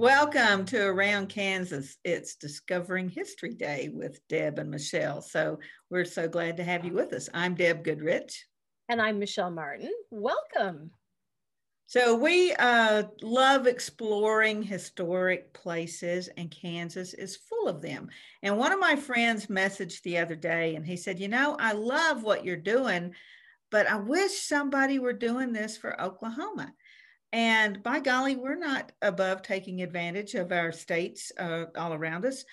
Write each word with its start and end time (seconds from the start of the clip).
Welcome 0.00 0.64
to 0.64 0.82
Around 0.82 1.28
Kansas. 1.28 1.98
It's 2.06 2.36
Discovering 2.36 3.10
History 3.10 3.52
Day 3.52 3.90
with 3.92 4.26
Deb 4.28 4.58
and 4.58 4.70
Michelle. 4.70 5.20
So 5.20 5.58
we're 5.90 6.06
so 6.06 6.26
glad 6.26 6.56
to 6.56 6.64
have 6.64 6.86
you 6.86 6.94
with 6.94 7.12
us. 7.12 7.28
I'm 7.34 7.54
Deb 7.54 7.84
Goodrich. 7.84 8.46
And 8.88 8.98
I'm 8.98 9.18
Michelle 9.18 9.50
Martin. 9.50 9.92
Welcome. 10.10 10.92
So 11.86 12.14
we 12.14 12.54
uh, 12.54 13.02
love 13.20 13.66
exploring 13.66 14.62
historic 14.62 15.52
places, 15.52 16.30
and 16.34 16.50
Kansas 16.50 17.12
is 17.12 17.36
full 17.36 17.68
of 17.68 17.82
them. 17.82 18.08
And 18.42 18.56
one 18.56 18.72
of 18.72 18.80
my 18.80 18.96
friends 18.96 19.48
messaged 19.48 20.00
the 20.00 20.16
other 20.16 20.34
day, 20.34 20.76
and 20.76 20.86
he 20.86 20.96
said, 20.96 21.20
You 21.20 21.28
know, 21.28 21.58
I 21.60 21.72
love 21.72 22.22
what 22.22 22.42
you're 22.42 22.56
doing, 22.56 23.12
but 23.70 23.86
I 23.86 23.96
wish 23.96 24.40
somebody 24.40 24.98
were 24.98 25.12
doing 25.12 25.52
this 25.52 25.76
for 25.76 26.00
Oklahoma. 26.00 26.72
And 27.32 27.82
by 27.82 28.00
golly, 28.00 28.36
we're 28.36 28.56
not 28.56 28.92
above 29.02 29.42
taking 29.42 29.82
advantage 29.82 30.34
of 30.34 30.50
our 30.50 30.72
states 30.72 31.30
uh, 31.38 31.66
all 31.76 31.92
around 31.94 32.24
us. 32.24 32.44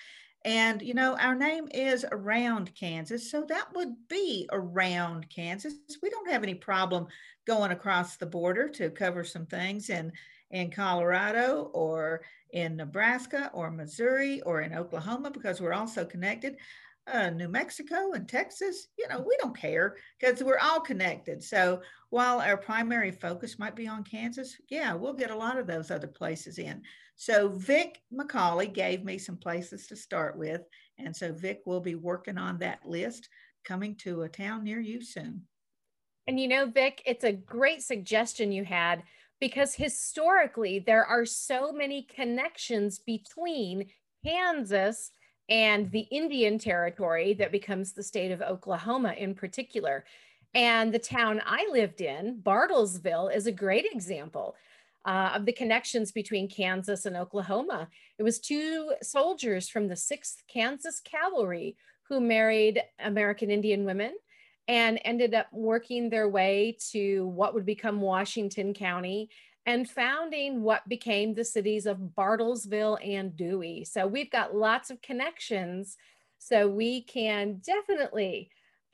And, 0.44 0.80
you 0.82 0.94
know, 0.94 1.16
our 1.16 1.34
name 1.34 1.66
is 1.72 2.06
Around 2.10 2.74
Kansas. 2.74 3.30
So 3.30 3.44
that 3.48 3.74
would 3.74 3.94
be 4.08 4.48
around 4.52 5.28
Kansas. 5.28 5.74
We 6.00 6.10
don't 6.10 6.30
have 6.30 6.44
any 6.44 6.54
problem 6.54 7.08
going 7.44 7.72
across 7.72 8.16
the 8.16 8.26
border 8.26 8.68
to 8.68 8.90
cover 8.90 9.24
some 9.24 9.46
things 9.46 9.90
in, 9.90 10.12
in 10.50 10.70
Colorado 10.70 11.70
or 11.74 12.22
in 12.52 12.76
Nebraska 12.76 13.50
or 13.52 13.70
Missouri 13.70 14.40
or 14.42 14.60
in 14.60 14.74
Oklahoma 14.74 15.30
because 15.32 15.60
we're 15.60 15.72
also 15.72 16.04
connected 16.04 16.56
uh, 17.12 17.30
New 17.30 17.48
Mexico 17.48 18.12
and 18.12 18.28
Texas, 18.28 18.88
you 18.98 19.08
know, 19.08 19.20
we 19.20 19.36
don't 19.40 19.56
care 19.56 19.96
because 20.18 20.42
we're 20.42 20.58
all 20.58 20.80
connected. 20.80 21.42
So 21.42 21.82
while 22.10 22.40
our 22.40 22.56
primary 22.56 23.10
focus 23.10 23.58
might 23.58 23.76
be 23.76 23.86
on 23.86 24.04
Kansas, 24.04 24.56
yeah, 24.68 24.94
we'll 24.94 25.14
get 25.14 25.30
a 25.30 25.36
lot 25.36 25.58
of 25.58 25.66
those 25.66 25.90
other 25.90 26.06
places 26.06 26.58
in. 26.58 26.82
So 27.16 27.48
Vic 27.48 28.00
McCauley 28.12 28.72
gave 28.72 29.04
me 29.04 29.18
some 29.18 29.36
places 29.36 29.86
to 29.88 29.96
start 29.96 30.38
with. 30.38 30.62
And 30.98 31.14
so 31.14 31.32
Vic 31.32 31.62
will 31.66 31.80
be 31.80 31.94
working 31.94 32.38
on 32.38 32.58
that 32.58 32.86
list 32.86 33.28
coming 33.64 33.96
to 33.96 34.22
a 34.22 34.28
town 34.28 34.64
near 34.64 34.80
you 34.80 35.02
soon. 35.02 35.42
And 36.26 36.38
you 36.38 36.48
know, 36.48 36.66
Vic, 36.66 37.02
it's 37.06 37.24
a 37.24 37.32
great 37.32 37.82
suggestion 37.82 38.52
you 38.52 38.64
had 38.64 39.02
because 39.40 39.74
historically 39.74 40.78
there 40.78 41.04
are 41.04 41.24
so 41.24 41.72
many 41.72 42.02
connections 42.02 42.98
between 42.98 43.86
Kansas 44.24 45.10
and 45.48 45.90
the 45.90 46.06
Indian 46.10 46.58
Territory 46.58 47.34
that 47.34 47.52
becomes 47.52 47.92
the 47.92 48.02
state 48.02 48.30
of 48.30 48.42
Oklahoma 48.42 49.14
in 49.16 49.34
particular. 49.34 50.04
And 50.54 50.92
the 50.92 50.98
town 50.98 51.42
I 51.44 51.68
lived 51.70 52.00
in, 52.00 52.40
Bartlesville, 52.42 53.34
is 53.34 53.46
a 53.46 53.52
great 53.52 53.86
example 53.90 54.56
uh, 55.04 55.32
of 55.34 55.46
the 55.46 55.52
connections 55.52 56.12
between 56.12 56.48
Kansas 56.48 57.06
and 57.06 57.16
Oklahoma. 57.16 57.88
It 58.18 58.22
was 58.22 58.38
two 58.38 58.92
soldiers 59.02 59.68
from 59.68 59.88
the 59.88 59.94
6th 59.94 60.42
Kansas 60.48 61.00
Cavalry 61.00 61.76
who 62.08 62.20
married 62.20 62.82
American 62.98 63.50
Indian 63.50 63.84
women 63.84 64.14
and 64.66 65.00
ended 65.04 65.34
up 65.34 65.46
working 65.52 66.10
their 66.10 66.28
way 66.28 66.76
to 66.90 67.26
what 67.28 67.54
would 67.54 67.64
become 67.64 68.00
Washington 68.00 68.74
County 68.74 69.30
and 69.68 69.86
founding 69.86 70.62
what 70.62 70.88
became 70.88 71.34
the 71.34 71.44
cities 71.44 71.84
of 71.84 71.98
Bartlesville 72.16 72.96
and 73.06 73.36
Dewey. 73.36 73.84
So 73.84 74.06
we've 74.06 74.30
got 74.30 74.56
lots 74.56 74.88
of 74.88 75.02
connections. 75.02 75.98
So 76.38 76.66
we 76.66 77.02
can 77.02 77.60
definitely 77.62 78.50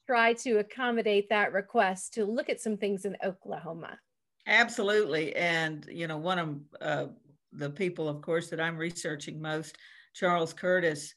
try 0.09 0.33
to 0.33 0.59
accommodate 0.59 1.29
that 1.29 1.53
request 1.53 2.15
to 2.15 2.25
look 2.25 2.49
at 2.49 2.61
some 2.61 2.77
things 2.77 3.05
in 3.05 3.17
Oklahoma. 3.25 4.01
Absolutely. 4.49 5.37
And, 5.37 5.87
you 5.89 6.09
know, 6.09 6.19
one 6.19 6.41
of 6.41 6.57
uh, 6.81 7.07
the 7.53 7.71
people, 7.71 8.09
of 8.09 8.21
course, 8.21 8.51
that 8.51 8.61
I'm 8.61 8.77
researching 8.77 9.41
most, 9.41 9.79
Charles 10.13 10.53
Curtis, 10.53 11.15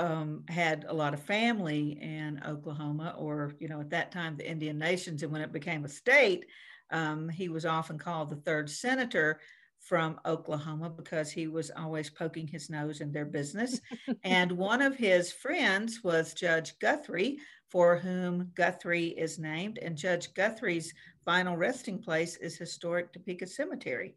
um, 0.00 0.42
had 0.48 0.86
a 0.88 0.92
lot 0.92 1.14
of 1.14 1.22
family 1.22 2.00
in 2.02 2.42
Oklahoma, 2.44 3.14
or, 3.16 3.54
you 3.60 3.68
know, 3.68 3.80
at 3.80 3.90
that 3.90 4.10
time, 4.10 4.36
the 4.36 4.50
Indian 4.50 4.76
Nations. 4.76 5.22
And 5.22 5.30
when 5.30 5.40
it 5.40 5.52
became 5.52 5.84
a 5.84 5.88
state, 5.88 6.46
um, 6.90 7.28
he 7.28 7.48
was 7.48 7.66
often 7.66 7.98
called 7.98 8.30
the 8.30 8.36
third 8.36 8.70
senator 8.70 9.40
from 9.80 10.20
Oklahoma 10.26 10.90
because 10.90 11.30
he 11.30 11.46
was 11.46 11.70
always 11.76 12.10
poking 12.10 12.46
his 12.46 12.68
nose 12.68 13.00
in 13.00 13.12
their 13.12 13.24
business. 13.24 13.80
and 14.24 14.52
one 14.56 14.82
of 14.82 14.96
his 14.96 15.32
friends 15.32 16.02
was 16.02 16.34
Judge 16.34 16.78
Guthrie, 16.78 17.38
for 17.68 17.96
whom 17.96 18.50
Guthrie 18.54 19.08
is 19.08 19.38
named. 19.38 19.78
And 19.78 19.96
Judge 19.96 20.32
Guthrie's 20.34 20.92
final 21.24 21.56
resting 21.56 21.98
place 21.98 22.36
is 22.36 22.56
historic 22.56 23.12
Topeka 23.12 23.46
Cemetery. 23.46 24.16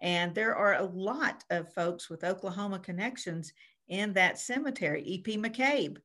And 0.00 0.34
there 0.34 0.54
are 0.54 0.74
a 0.74 0.84
lot 0.84 1.44
of 1.50 1.72
folks 1.72 2.08
with 2.08 2.24
Oklahoma 2.24 2.78
connections 2.78 3.52
in 3.88 4.12
that 4.14 4.38
cemetery. 4.38 5.02
E.P. 5.02 5.38
McCabe, 5.38 5.98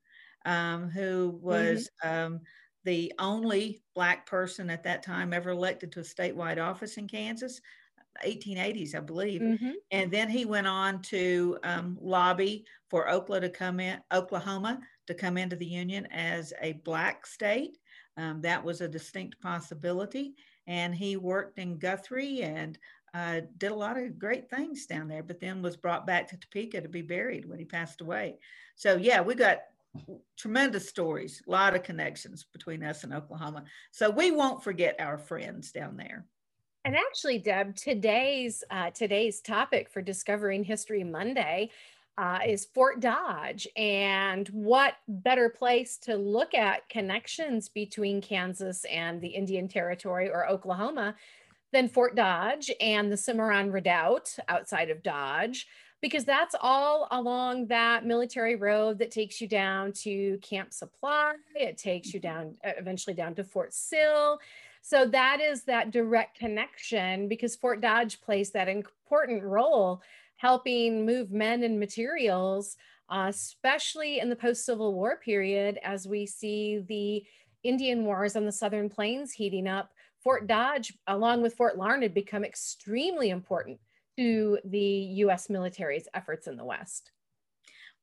um, 0.45 0.89
who 0.89 1.39
was 1.41 1.89
mm-hmm. 2.03 2.33
um, 2.33 2.41
the 2.85 3.13
only 3.19 3.81
Black 3.95 4.25
person 4.25 4.69
at 4.69 4.83
that 4.83 5.03
time 5.03 5.33
ever 5.33 5.49
elected 5.49 5.91
to 5.91 5.99
a 5.99 6.03
statewide 6.03 6.61
office 6.61 6.97
in 6.97 7.07
Kansas, 7.07 7.59
1880s, 8.25 8.95
I 8.95 8.99
believe. 8.99 9.41
Mm-hmm. 9.41 9.71
And 9.91 10.11
then 10.11 10.29
he 10.29 10.45
went 10.45 10.67
on 10.67 11.01
to 11.03 11.57
um, 11.63 11.97
lobby 12.01 12.65
for 12.89 13.09
Oklahoma 13.09 13.47
to 13.47 13.53
come 13.53 13.79
in, 13.79 13.99
Oklahoma 14.13 14.79
to 15.07 15.13
come 15.13 15.37
into 15.37 15.55
the 15.55 15.65
Union 15.65 16.07
as 16.11 16.53
a 16.61 16.73
Black 16.73 17.25
state. 17.25 17.77
Um, 18.17 18.41
that 18.41 18.63
was 18.63 18.81
a 18.81 18.87
distinct 18.87 19.39
possibility. 19.41 20.35
And 20.67 20.93
he 20.93 21.17
worked 21.17 21.57
in 21.57 21.79
Guthrie 21.79 22.41
and 22.41 22.77
uh, 23.13 23.41
did 23.57 23.71
a 23.71 23.75
lot 23.75 23.97
of 23.97 24.19
great 24.19 24.49
things 24.49 24.85
down 24.85 25.07
there, 25.07 25.23
but 25.23 25.39
then 25.39 25.61
was 25.61 25.77
brought 25.77 26.05
back 26.05 26.27
to 26.27 26.37
Topeka 26.37 26.81
to 26.81 26.89
be 26.89 27.01
buried 27.01 27.45
when 27.45 27.57
he 27.57 27.65
passed 27.65 28.01
away. 28.01 28.37
So, 28.75 28.97
yeah, 28.97 29.21
we 29.21 29.35
got 29.35 29.59
tremendous 30.37 30.87
stories, 30.87 31.41
a 31.47 31.51
lot 31.51 31.75
of 31.75 31.83
connections 31.83 32.45
between 32.51 32.83
us 32.83 33.03
and 33.03 33.13
Oklahoma. 33.13 33.63
So 33.91 34.09
we 34.09 34.31
won't 34.31 34.63
forget 34.63 34.95
our 34.99 35.17
friends 35.17 35.71
down 35.71 35.97
there. 35.97 36.25
And 36.85 36.95
actually, 36.95 37.39
Deb, 37.39 37.75
today's 37.75 38.63
uh, 38.71 38.91
today's 38.91 39.41
topic 39.41 39.89
for 39.89 40.01
Discovering 40.01 40.63
History 40.63 41.03
Monday 41.03 41.71
uh, 42.17 42.39
is 42.45 42.65
Fort 42.73 42.99
Dodge, 42.99 43.67
and 43.75 44.47
what 44.49 44.95
better 45.07 45.49
place 45.49 45.97
to 45.99 46.15
look 46.15 46.53
at 46.53 46.87
connections 46.89 47.69
between 47.69 48.21
Kansas 48.21 48.85
and 48.85 49.21
the 49.21 49.27
Indian 49.27 49.67
Territory 49.67 50.29
or 50.29 50.49
Oklahoma 50.49 51.15
than 51.71 51.87
Fort 51.87 52.15
Dodge 52.15 52.71
and 52.81 53.11
the 53.11 53.17
Cimarron 53.17 53.71
Redoubt 53.71 54.37
outside 54.47 54.89
of 54.89 55.03
Dodge 55.03 55.67
because 56.01 56.25
that's 56.25 56.55
all 56.61 57.07
along 57.11 57.67
that 57.67 58.05
military 58.05 58.55
road 58.55 58.99
that 58.99 59.11
takes 59.11 59.41
you 59.41 59.47
down 59.47 59.91
to 59.91 60.37
Camp 60.39 60.73
Supply. 60.73 61.33
It 61.55 61.77
takes 61.77 62.13
you 62.13 62.19
down 62.19 62.55
uh, 62.65 62.71
eventually 62.77 63.13
down 63.13 63.35
to 63.35 63.43
Fort 63.43 63.73
Sill. 63.73 64.39
So 64.81 65.05
that 65.07 65.41
is 65.41 65.63
that 65.63 65.91
direct 65.91 66.37
connection 66.37 67.27
because 67.27 67.55
Fort 67.55 67.81
Dodge 67.81 68.21
plays 68.21 68.51
that 68.51 68.69
important 68.69 69.43
role 69.43 70.01
helping 70.37 71.05
move 71.05 71.31
men 71.31 71.63
and 71.63 71.77
materials, 71.79 72.77
uh, 73.09 73.25
especially 73.27 74.19
in 74.19 74.29
the 74.29 74.35
post 74.35 74.65
Civil 74.65 74.93
War 74.93 75.17
period, 75.17 75.77
as 75.83 76.07
we 76.07 76.25
see 76.25 76.79
the 76.87 77.23
Indian 77.63 78.05
Wars 78.05 78.37
on 78.37 78.45
the 78.45 78.51
Southern 78.51 78.89
Plains 78.89 79.33
heating 79.33 79.67
up. 79.67 79.91
Fort 80.23 80.47
Dodge, 80.47 80.93
along 81.07 81.41
with 81.41 81.55
Fort 81.55 81.77
Larned, 81.77 82.13
become 82.13 82.45
extremely 82.45 83.29
important 83.29 83.79
to 84.19 84.59
the 84.65 84.79
US 85.23 85.49
military's 85.49 86.09
efforts 86.13 86.47
in 86.47 86.57
the 86.57 86.65
West? 86.65 87.11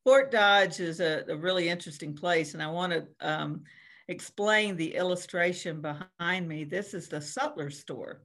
Fort 0.02 0.30
Dodge 0.30 0.80
is 0.80 1.00
a, 1.00 1.24
a 1.28 1.36
really 1.36 1.68
interesting 1.68 2.14
place, 2.14 2.54
and 2.54 2.62
I 2.62 2.68
want 2.68 2.92
to 2.92 3.06
um, 3.20 3.64
explain 4.08 4.76
the 4.76 4.94
illustration 4.94 5.82
behind 5.82 6.48
me. 6.48 6.64
This 6.64 6.94
is 6.94 7.08
the 7.08 7.20
Sutler 7.20 7.68
store 7.68 8.22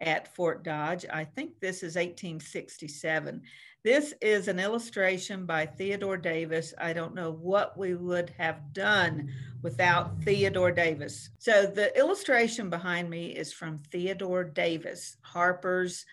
at 0.00 0.32
Fort 0.36 0.62
Dodge. 0.62 1.04
I 1.12 1.24
think 1.24 1.58
this 1.58 1.78
is 1.78 1.96
1867. 1.96 3.42
This 3.82 4.14
is 4.20 4.46
an 4.46 4.60
illustration 4.60 5.44
by 5.44 5.66
Theodore 5.66 6.16
Davis. 6.16 6.72
I 6.78 6.92
don't 6.92 7.14
know 7.14 7.32
what 7.32 7.76
we 7.76 7.94
would 7.96 8.30
have 8.38 8.72
done 8.72 9.32
without 9.62 10.22
Theodore 10.22 10.70
Davis. 10.70 11.30
So 11.38 11.66
the 11.66 11.96
illustration 11.98 12.70
behind 12.70 13.10
me 13.10 13.28
is 13.28 13.52
from 13.52 13.80
Theodore 13.90 14.44
Davis, 14.44 15.16
Harper's 15.22 16.04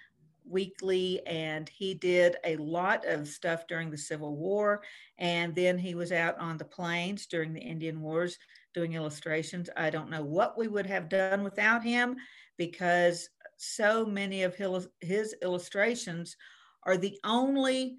Weekly, 0.50 1.22
and 1.26 1.70
he 1.70 1.94
did 1.94 2.38
a 2.44 2.58
lot 2.58 3.06
of 3.06 3.28
stuff 3.28 3.68
during 3.68 3.90
the 3.90 3.98
Civil 3.98 4.36
War. 4.36 4.82
And 5.18 5.56
then 5.56 5.78
he 5.78 5.96
was 5.96 6.12
out 6.12 6.38
on 6.40 6.58
the 6.58 6.66
plains 6.66 7.28
during 7.28 7.54
the 7.54 7.62
Indian 7.62 8.02
Wars 8.02 8.38
doing 8.74 8.94
illustrations. 8.94 9.70
I 9.78 9.90
don't 9.90 10.10
know 10.10 10.24
what 10.24 10.58
we 10.58 10.68
would 10.68 10.86
have 10.86 11.10
done 11.10 11.44
without 11.44 11.84
him 11.84 12.16
because 12.58 13.30
so 13.58 14.06
many 14.06 14.44
of 14.44 14.56
his, 15.02 15.36
illustrations 15.42 16.36
are 16.84 16.98
the 16.98 17.20
only 17.24 17.98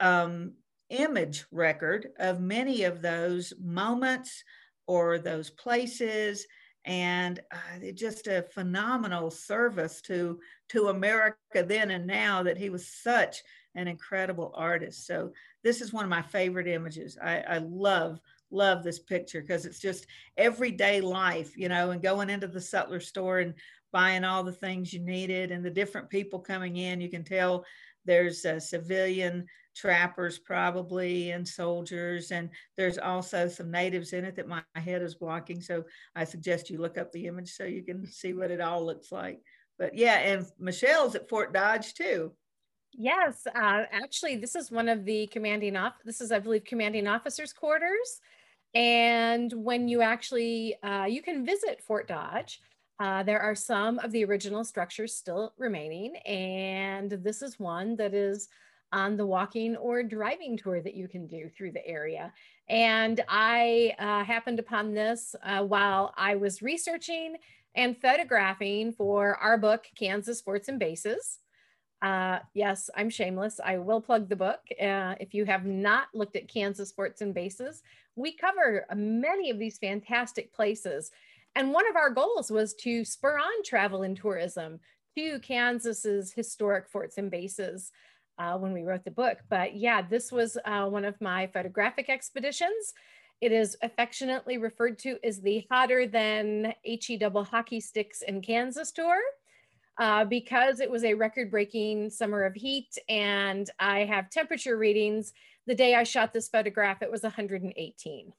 um, 0.00 0.52
image 0.90 1.44
record 1.50 2.08
of 2.18 2.40
many 2.40 2.84
of 2.84 3.02
those 3.02 3.52
moments 3.60 4.42
or 4.86 5.18
those 5.18 5.50
places 5.50 6.46
and 6.88 7.40
uh, 7.52 7.92
just 7.92 8.26
a 8.28 8.46
phenomenal 8.54 9.30
service 9.30 10.00
to 10.00 10.40
to 10.70 10.88
America 10.88 11.36
then 11.54 11.90
and 11.90 12.06
now 12.06 12.42
that 12.42 12.56
he 12.56 12.70
was 12.70 12.88
such 12.88 13.42
an 13.74 13.86
incredible 13.86 14.52
artist. 14.56 15.06
So 15.06 15.30
this 15.62 15.82
is 15.82 15.92
one 15.92 16.04
of 16.04 16.10
my 16.10 16.22
favorite 16.22 16.66
images. 16.66 17.18
I, 17.22 17.40
I 17.40 17.58
love 17.58 18.18
love 18.50 18.82
this 18.82 18.98
picture 18.98 19.42
because 19.42 19.66
it's 19.66 19.78
just 19.78 20.06
everyday 20.38 21.02
life, 21.02 21.58
you 21.58 21.68
know, 21.68 21.90
and 21.90 22.02
going 22.02 22.30
into 22.30 22.48
the 22.48 22.60
sutler 22.60 23.00
store 23.00 23.40
and 23.40 23.52
buying 23.92 24.24
all 24.24 24.42
the 24.42 24.52
things 24.52 24.90
you 24.90 25.00
needed 25.00 25.50
and 25.50 25.62
the 25.62 25.70
different 25.70 26.08
people 26.08 26.38
coming 26.38 26.78
in. 26.78 27.02
You 27.02 27.10
can 27.10 27.22
tell 27.22 27.66
there's 28.08 28.44
a 28.46 28.58
civilian 28.58 29.46
trappers 29.76 30.40
probably 30.40 31.30
and 31.30 31.46
soldiers 31.46 32.32
and 32.32 32.50
there's 32.76 32.98
also 32.98 33.46
some 33.46 33.70
natives 33.70 34.12
in 34.12 34.24
it 34.24 34.34
that 34.34 34.48
my 34.48 34.60
head 34.74 35.02
is 35.02 35.14
blocking 35.14 35.60
so 35.60 35.84
i 36.16 36.24
suggest 36.24 36.68
you 36.68 36.78
look 36.78 36.98
up 36.98 37.12
the 37.12 37.26
image 37.26 37.52
so 37.52 37.62
you 37.64 37.84
can 37.84 38.04
see 38.04 38.32
what 38.32 38.50
it 38.50 38.60
all 38.60 38.84
looks 38.84 39.12
like. 39.12 39.40
But 39.78 39.94
yeah 39.94 40.18
and 40.18 40.44
michelle's 40.58 41.14
at 41.14 41.28
fort 41.28 41.52
dodge 41.52 41.94
too. 41.94 42.32
Yes 42.92 43.46
uh, 43.46 43.82
actually 43.92 44.36
this 44.36 44.56
is 44.56 44.72
one 44.72 44.88
of 44.88 45.04
the 45.04 45.28
commanding 45.28 45.76
off 45.76 45.92
this 46.04 46.20
is 46.20 46.32
i 46.32 46.40
believe 46.40 46.64
commanding 46.64 47.06
officers 47.06 47.52
quarters. 47.52 48.20
And 48.74 49.52
when 49.52 49.86
you 49.86 50.02
actually 50.02 50.76
uh, 50.82 51.04
you 51.04 51.22
can 51.22 51.46
visit 51.46 51.82
fort 51.86 52.08
dodge 52.08 52.60
uh, 53.00 53.22
there 53.22 53.40
are 53.40 53.54
some 53.54 53.98
of 54.00 54.12
the 54.12 54.24
original 54.24 54.64
structures 54.64 55.14
still 55.14 55.52
remaining 55.56 56.16
and 56.26 57.10
this 57.10 57.42
is 57.42 57.58
one 57.58 57.96
that 57.96 58.14
is 58.14 58.48
on 58.92 59.16
the 59.16 59.26
walking 59.26 59.76
or 59.76 60.02
driving 60.02 60.56
tour 60.56 60.80
that 60.80 60.94
you 60.94 61.08
can 61.08 61.26
do 61.26 61.48
through 61.48 61.72
the 61.72 61.86
area. 61.86 62.32
And 62.68 63.22
I 63.28 63.94
uh, 63.98 64.24
happened 64.24 64.58
upon 64.58 64.94
this 64.94 65.34
uh, 65.42 65.62
while 65.62 66.14
I 66.16 66.36
was 66.36 66.62
researching 66.62 67.36
and 67.74 68.00
photographing 68.00 68.92
for 68.92 69.36
our 69.36 69.58
book, 69.58 69.86
Kansas 69.94 70.40
Forts 70.40 70.68
and 70.68 70.78
Bases. 70.78 71.38
Uh, 72.00 72.38
yes, 72.54 72.90
I'm 72.96 73.10
shameless. 73.10 73.60
I 73.64 73.78
will 73.78 74.00
plug 74.00 74.28
the 74.28 74.36
book. 74.36 74.60
Uh, 74.80 75.14
if 75.20 75.34
you 75.34 75.44
have 75.44 75.66
not 75.66 76.08
looked 76.14 76.36
at 76.36 76.48
Kansas 76.48 76.92
Forts 76.92 77.20
and 77.20 77.34
Bases, 77.34 77.82
we 78.16 78.32
cover 78.32 78.86
many 78.94 79.50
of 79.50 79.58
these 79.58 79.78
fantastic 79.78 80.52
places. 80.52 81.10
And 81.54 81.72
one 81.72 81.88
of 81.88 81.96
our 81.96 82.10
goals 82.10 82.50
was 82.50 82.74
to 82.82 83.04
spur 83.04 83.38
on 83.38 83.62
travel 83.64 84.02
and 84.02 84.16
tourism 84.16 84.80
to 85.16 85.40
Kansas's 85.40 86.32
historic 86.32 86.88
forts 86.88 87.18
and 87.18 87.30
bases 87.30 87.90
uh, 88.38 88.56
when 88.56 88.72
we 88.72 88.82
wrote 88.82 89.04
the 89.04 89.10
book. 89.10 89.38
But 89.48 89.76
yeah, 89.76 90.02
this 90.02 90.30
was 90.30 90.56
uh, 90.64 90.86
one 90.86 91.04
of 91.04 91.20
my 91.20 91.48
photographic 91.48 92.08
expeditions. 92.08 92.92
It 93.40 93.52
is 93.52 93.76
affectionately 93.82 94.58
referred 94.58 94.98
to 95.00 95.18
as 95.24 95.40
the 95.40 95.64
hotter 95.70 96.06
than 96.06 96.72
HE 96.82 97.18
double 97.18 97.44
hockey 97.44 97.80
sticks 97.80 98.22
in 98.22 98.40
Kansas 98.40 98.92
tour. 98.92 99.18
Uh, 99.98 100.24
because 100.24 100.78
it 100.78 100.88
was 100.88 101.02
a 101.02 101.14
record 101.14 101.50
breaking 101.50 102.08
summer 102.08 102.44
of 102.44 102.54
heat 102.54 102.96
and 103.08 103.68
I 103.80 104.04
have 104.04 104.30
temperature 104.30 104.78
readings. 104.78 105.32
The 105.66 105.74
day 105.74 105.96
I 105.96 106.04
shot 106.04 106.32
this 106.32 106.48
photograph, 106.48 107.02
it 107.02 107.10
was 107.10 107.24
118. 107.24 108.32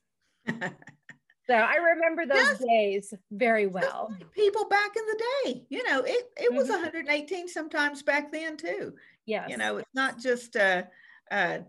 So 1.50 1.56
I 1.56 1.78
remember 1.78 2.28
those 2.28 2.60
That's, 2.60 2.64
days 2.64 3.14
very 3.32 3.66
well. 3.66 4.16
People 4.36 4.66
back 4.70 4.92
in 4.96 5.04
the 5.08 5.24
day, 5.46 5.66
you 5.70 5.84
know, 5.84 6.04
it, 6.04 6.30
it 6.38 6.54
was 6.54 6.68
mm-hmm. 6.68 6.84
118 6.84 7.48
sometimes 7.48 8.04
back 8.04 8.32
then 8.32 8.56
too. 8.56 8.94
Yes. 9.26 9.50
You 9.50 9.58
know, 9.58 9.78
it's 9.78 9.90
not 9.96 10.20
just 10.20 10.56
uh, 10.56 10.84
uh, 11.32 11.60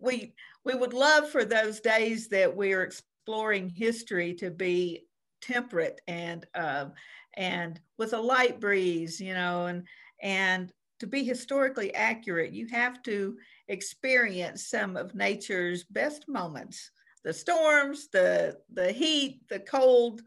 we 0.00 0.34
we 0.64 0.74
would 0.74 0.92
love 0.92 1.30
for 1.30 1.44
those 1.44 1.78
days 1.78 2.26
that 2.30 2.56
we're 2.56 2.82
exploring 2.82 3.68
history 3.68 4.34
to 4.34 4.50
be 4.50 5.06
temperate 5.40 6.00
and 6.08 6.44
uh, 6.56 6.86
and 7.34 7.80
with 7.96 8.14
a 8.14 8.20
light 8.20 8.58
breeze, 8.58 9.20
you 9.20 9.34
know, 9.34 9.66
and 9.66 9.84
and 10.20 10.72
to 10.98 11.06
be 11.06 11.22
historically 11.22 11.94
accurate, 11.94 12.52
you 12.52 12.66
have 12.72 13.04
to 13.04 13.36
experience 13.68 14.66
some 14.66 14.96
of 14.96 15.14
nature's 15.14 15.84
best 15.84 16.26
moments 16.26 16.90
the 17.28 17.34
storms, 17.34 18.08
the 18.08 18.56
the 18.72 18.90
heat, 18.90 19.42
the 19.50 19.58
cold, 19.58 20.22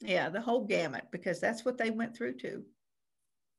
yeah, 0.00 0.30
the 0.30 0.40
whole 0.40 0.64
gamut, 0.64 1.04
because 1.12 1.40
that's 1.40 1.62
what 1.62 1.76
they 1.76 1.90
went 1.90 2.16
through 2.16 2.32
too. 2.38 2.62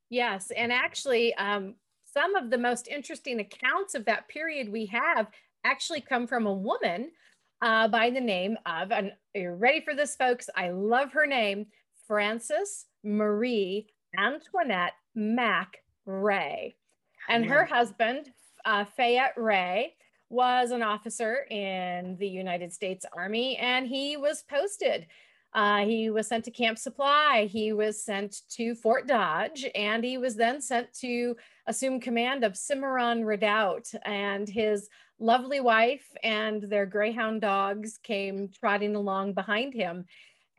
Yes, 0.09 0.51
and 0.57 0.73
actually, 0.73 1.35
um, 1.35 1.75
some 2.03 2.35
of 2.35 2.49
the 2.49 2.57
most 2.57 2.87
interesting 2.87 3.41
accounts 3.41 3.93
of 3.93 4.05
that 4.05 4.27
period 4.27 4.69
we 4.69 4.87
have 4.87 5.27
actually 5.63 6.01
come 6.01 6.25
from 6.25 6.47
a 6.47 6.53
woman 6.53 7.11
uh, 7.61 7.87
by 7.89 8.09
the 8.09 8.19
name 8.19 8.57
of, 8.65 8.91
and 8.91 9.11
you're 9.35 9.55
ready 9.55 9.81
for 9.81 9.93
this, 9.93 10.15
folks? 10.15 10.49
I 10.55 10.71
love 10.71 11.11
her 11.11 11.27
name, 11.27 11.67
Frances 12.07 12.87
Marie 13.03 13.85
Antoinette 14.17 14.93
Mack 15.13 15.77
Roe. 16.07 16.71
And 17.27 17.45
her 17.45 17.65
husband, 17.65 18.31
uh, 18.65 18.85
Fayette 18.85 19.37
Roe, 19.37 19.83
was 20.29 20.71
an 20.71 20.83
officer 20.83 21.45
in 21.49 22.15
the 22.19 22.27
United 22.27 22.71
States 22.71 23.05
Army 23.13 23.57
and 23.57 23.87
he 23.87 24.17
was 24.17 24.43
posted. 24.43 25.07
Uh, 25.53 25.83
he 25.83 26.11
was 26.11 26.27
sent 26.27 26.45
to 26.45 26.51
Camp 26.51 26.77
Supply. 26.77 27.49
He 27.51 27.73
was 27.73 28.03
sent 28.03 28.41
to 28.51 28.75
Fort 28.75 29.07
Dodge 29.07 29.65
and 29.73 30.03
he 30.03 30.19
was 30.19 30.35
then 30.35 30.61
sent 30.61 30.93
to 30.99 31.35
assume 31.65 31.99
command 31.99 32.43
of 32.43 32.55
Cimarron 32.55 33.25
Redoubt. 33.25 33.91
And 34.05 34.47
his 34.47 34.89
lovely 35.19 35.59
wife 35.59 36.05
and 36.23 36.61
their 36.61 36.85
greyhound 36.85 37.41
dogs 37.41 37.97
came 38.03 38.49
trotting 38.59 38.95
along 38.95 39.33
behind 39.33 39.73
him. 39.73 40.05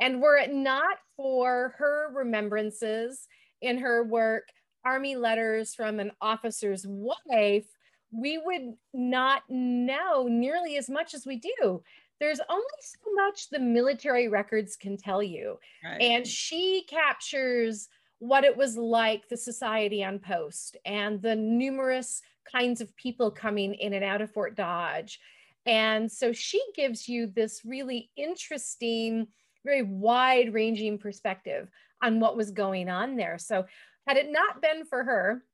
And 0.00 0.20
were 0.20 0.36
it 0.36 0.52
not 0.52 0.98
for 1.16 1.74
her 1.78 2.10
remembrances 2.12 3.28
in 3.60 3.78
her 3.78 4.02
work, 4.02 4.48
Army 4.84 5.14
Letters 5.14 5.74
from 5.74 6.00
an 6.00 6.10
Officer's 6.20 6.86
Wife, 6.88 7.66
we 8.12 8.38
would 8.38 8.74
not 8.92 9.42
know 9.48 10.26
nearly 10.28 10.76
as 10.76 10.90
much 10.90 11.14
as 11.14 11.26
we 11.26 11.36
do. 11.36 11.82
There's 12.18 12.40
only 12.48 12.64
so 12.82 13.14
much 13.14 13.48
the 13.48 13.58
military 13.58 14.28
records 14.28 14.76
can 14.76 14.96
tell 14.96 15.22
you. 15.22 15.58
Right. 15.82 16.00
And 16.00 16.26
she 16.26 16.84
captures 16.88 17.88
what 18.18 18.44
it 18.44 18.56
was 18.56 18.76
like, 18.76 19.28
the 19.28 19.36
society 19.36 20.04
on 20.04 20.18
post, 20.18 20.76
and 20.84 21.22
the 21.22 21.34
numerous 21.34 22.20
kinds 22.50 22.80
of 22.80 22.94
people 22.96 23.30
coming 23.30 23.74
in 23.74 23.94
and 23.94 24.04
out 24.04 24.20
of 24.20 24.30
Fort 24.32 24.54
Dodge. 24.54 25.18
And 25.66 26.10
so 26.10 26.32
she 26.32 26.62
gives 26.74 27.08
you 27.08 27.26
this 27.26 27.62
really 27.64 28.10
interesting, 28.16 29.28
very 29.64 29.82
wide 29.82 30.52
ranging 30.52 30.98
perspective 30.98 31.70
on 32.02 32.20
what 32.20 32.36
was 32.36 32.50
going 32.50 32.88
on 32.88 33.16
there. 33.16 33.38
So, 33.38 33.66
had 34.06 34.16
it 34.16 34.32
not 34.32 34.62
been 34.62 34.84
for 34.86 35.04
her, 35.04 35.44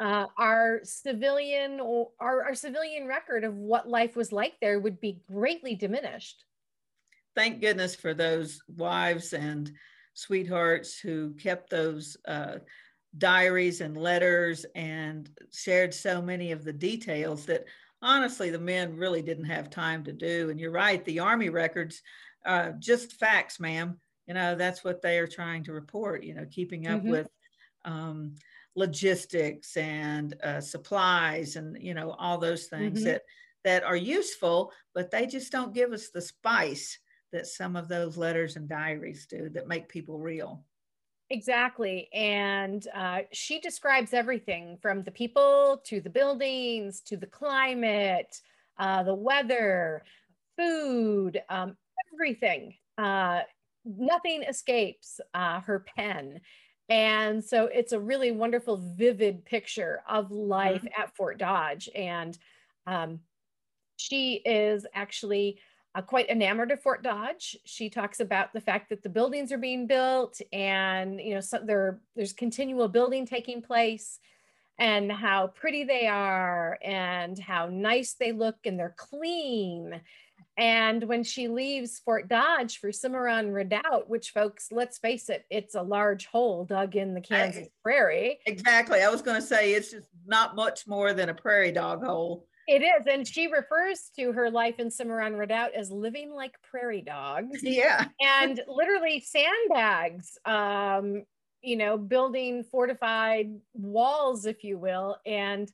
uh, 0.00 0.26
our 0.38 0.80
civilian 0.82 1.80
or 1.80 2.10
our, 2.18 2.44
our 2.44 2.54
civilian 2.54 3.06
record 3.06 3.44
of 3.44 3.54
what 3.54 3.88
life 3.88 4.16
was 4.16 4.32
like 4.32 4.54
there 4.60 4.80
would 4.80 5.00
be 5.00 5.20
greatly 5.30 5.74
diminished. 5.74 6.44
Thank 7.34 7.60
goodness 7.60 7.94
for 7.94 8.14
those 8.14 8.60
wives 8.76 9.32
and 9.32 9.72
sweethearts 10.14 10.98
who 10.98 11.34
kept 11.34 11.70
those 11.70 12.16
uh, 12.26 12.56
diaries 13.18 13.80
and 13.80 13.96
letters 13.96 14.64
and 14.74 15.28
shared 15.52 15.92
so 15.92 16.22
many 16.22 16.52
of 16.52 16.64
the 16.64 16.72
details 16.72 17.46
that 17.46 17.64
honestly 18.02 18.50
the 18.50 18.58
men 18.58 18.96
really 18.96 19.22
didn't 19.22 19.44
have 19.44 19.70
time 19.70 20.04
to 20.04 20.12
do. 20.12 20.50
And 20.50 20.58
you're 20.60 20.70
right, 20.70 21.04
the 21.04 21.20
Army 21.20 21.48
records, 21.48 22.02
uh, 22.46 22.70
just 22.78 23.14
facts, 23.14 23.58
ma'am. 23.58 23.98
You 24.26 24.34
know, 24.34 24.54
that's 24.54 24.84
what 24.84 25.02
they 25.02 25.18
are 25.18 25.26
trying 25.26 25.64
to 25.64 25.72
report, 25.72 26.24
you 26.24 26.34
know, 26.34 26.46
keeping 26.50 26.86
up 26.86 27.00
mm-hmm. 27.00 27.10
with. 27.10 27.28
Um, 27.84 28.36
logistics 28.76 29.76
and 29.76 30.34
uh, 30.42 30.60
supplies 30.60 31.56
and 31.56 31.80
you 31.80 31.94
know 31.94 32.14
all 32.18 32.38
those 32.38 32.66
things 32.66 33.00
mm-hmm. 33.00 33.08
that 33.08 33.22
that 33.62 33.84
are 33.84 33.96
useful 33.96 34.72
but 34.94 35.10
they 35.10 35.26
just 35.26 35.52
don't 35.52 35.74
give 35.74 35.92
us 35.92 36.08
the 36.10 36.20
spice 36.20 36.98
that 37.32 37.46
some 37.46 37.76
of 37.76 37.88
those 37.88 38.16
letters 38.16 38.56
and 38.56 38.68
diaries 38.68 39.26
do 39.26 39.48
that 39.48 39.66
make 39.66 39.88
people 39.88 40.18
real. 40.18 40.64
Exactly 41.30 42.08
and 42.12 42.86
uh, 42.94 43.20
she 43.32 43.60
describes 43.60 44.12
everything 44.12 44.76
from 44.82 45.02
the 45.02 45.10
people 45.10 45.80
to 45.84 46.00
the 46.00 46.10
buildings 46.10 47.00
to 47.02 47.16
the 47.16 47.26
climate 47.26 48.40
uh, 48.78 49.02
the 49.02 49.14
weather 49.14 50.02
food 50.56 51.40
um, 51.48 51.76
everything. 52.12 52.74
Uh, 52.98 53.40
nothing 53.84 54.42
escapes 54.42 55.20
uh, 55.34 55.60
her 55.60 55.84
pen 55.96 56.40
and 56.88 57.42
so 57.42 57.64
it's 57.66 57.92
a 57.92 58.00
really 58.00 58.30
wonderful, 58.30 58.76
vivid 58.76 59.44
picture 59.44 60.02
of 60.08 60.30
life 60.30 60.82
mm-hmm. 60.82 61.02
at 61.02 61.14
Fort 61.16 61.38
Dodge. 61.38 61.88
And 61.94 62.36
um, 62.86 63.20
she 63.96 64.34
is 64.44 64.86
actually 64.94 65.58
uh, 65.94 66.02
quite 66.02 66.28
enamored 66.28 66.70
of 66.72 66.82
Fort 66.82 67.02
Dodge. 67.02 67.56
She 67.64 67.88
talks 67.88 68.20
about 68.20 68.52
the 68.52 68.60
fact 68.60 68.90
that 68.90 69.02
the 69.02 69.08
buildings 69.08 69.50
are 69.50 69.58
being 69.58 69.86
built 69.86 70.40
and, 70.52 71.20
you 71.20 71.34
know, 71.34 71.40
so 71.40 71.60
there, 71.64 72.00
there's 72.16 72.32
continual 72.32 72.88
building 72.88 73.26
taking 73.26 73.62
place 73.62 74.18
and 74.78 75.10
how 75.10 75.46
pretty 75.46 75.84
they 75.84 76.06
are 76.08 76.78
and 76.82 77.38
how 77.38 77.66
nice 77.66 78.14
they 78.14 78.32
look 78.32 78.56
and 78.64 78.78
they're 78.78 78.94
clean 78.98 80.00
And 80.56 81.04
when 81.04 81.24
she 81.24 81.48
leaves 81.48 82.00
Fort 82.04 82.28
Dodge 82.28 82.78
for 82.78 82.92
Cimarron 82.92 83.50
Redoubt, 83.50 84.08
which 84.08 84.30
folks, 84.30 84.68
let's 84.70 84.98
face 84.98 85.28
it, 85.28 85.44
it's 85.50 85.74
a 85.74 85.82
large 85.82 86.26
hole 86.26 86.64
dug 86.64 86.94
in 86.94 87.14
the 87.14 87.20
Kansas 87.20 87.64
I, 87.64 87.70
prairie. 87.82 88.38
Exactly. 88.46 89.02
I 89.02 89.08
was 89.08 89.20
going 89.20 89.40
to 89.40 89.46
say 89.46 89.74
it's 89.74 89.90
just 89.90 90.08
not 90.26 90.54
much 90.54 90.86
more 90.86 91.12
than 91.12 91.28
a 91.28 91.34
prairie 91.34 91.72
dog 91.72 92.04
hole. 92.04 92.46
It 92.66 92.82
is. 92.82 93.06
And 93.06 93.26
she 93.26 93.48
refers 93.48 94.10
to 94.16 94.32
her 94.32 94.50
life 94.50 94.78
in 94.78 94.90
Cimarron 94.90 95.36
Redoubt 95.36 95.72
as 95.74 95.90
living 95.90 96.32
like 96.32 96.54
prairie 96.62 97.02
dogs. 97.02 97.58
Yeah. 97.62 98.06
and 98.20 98.60
literally 98.68 99.20
sandbags, 99.20 100.38
um, 100.44 101.24
you 101.62 101.76
know, 101.76 101.98
building 101.98 102.62
fortified 102.62 103.50
walls, 103.74 104.46
if 104.46 104.62
you 104.62 104.78
will. 104.78 105.18
And 105.26 105.70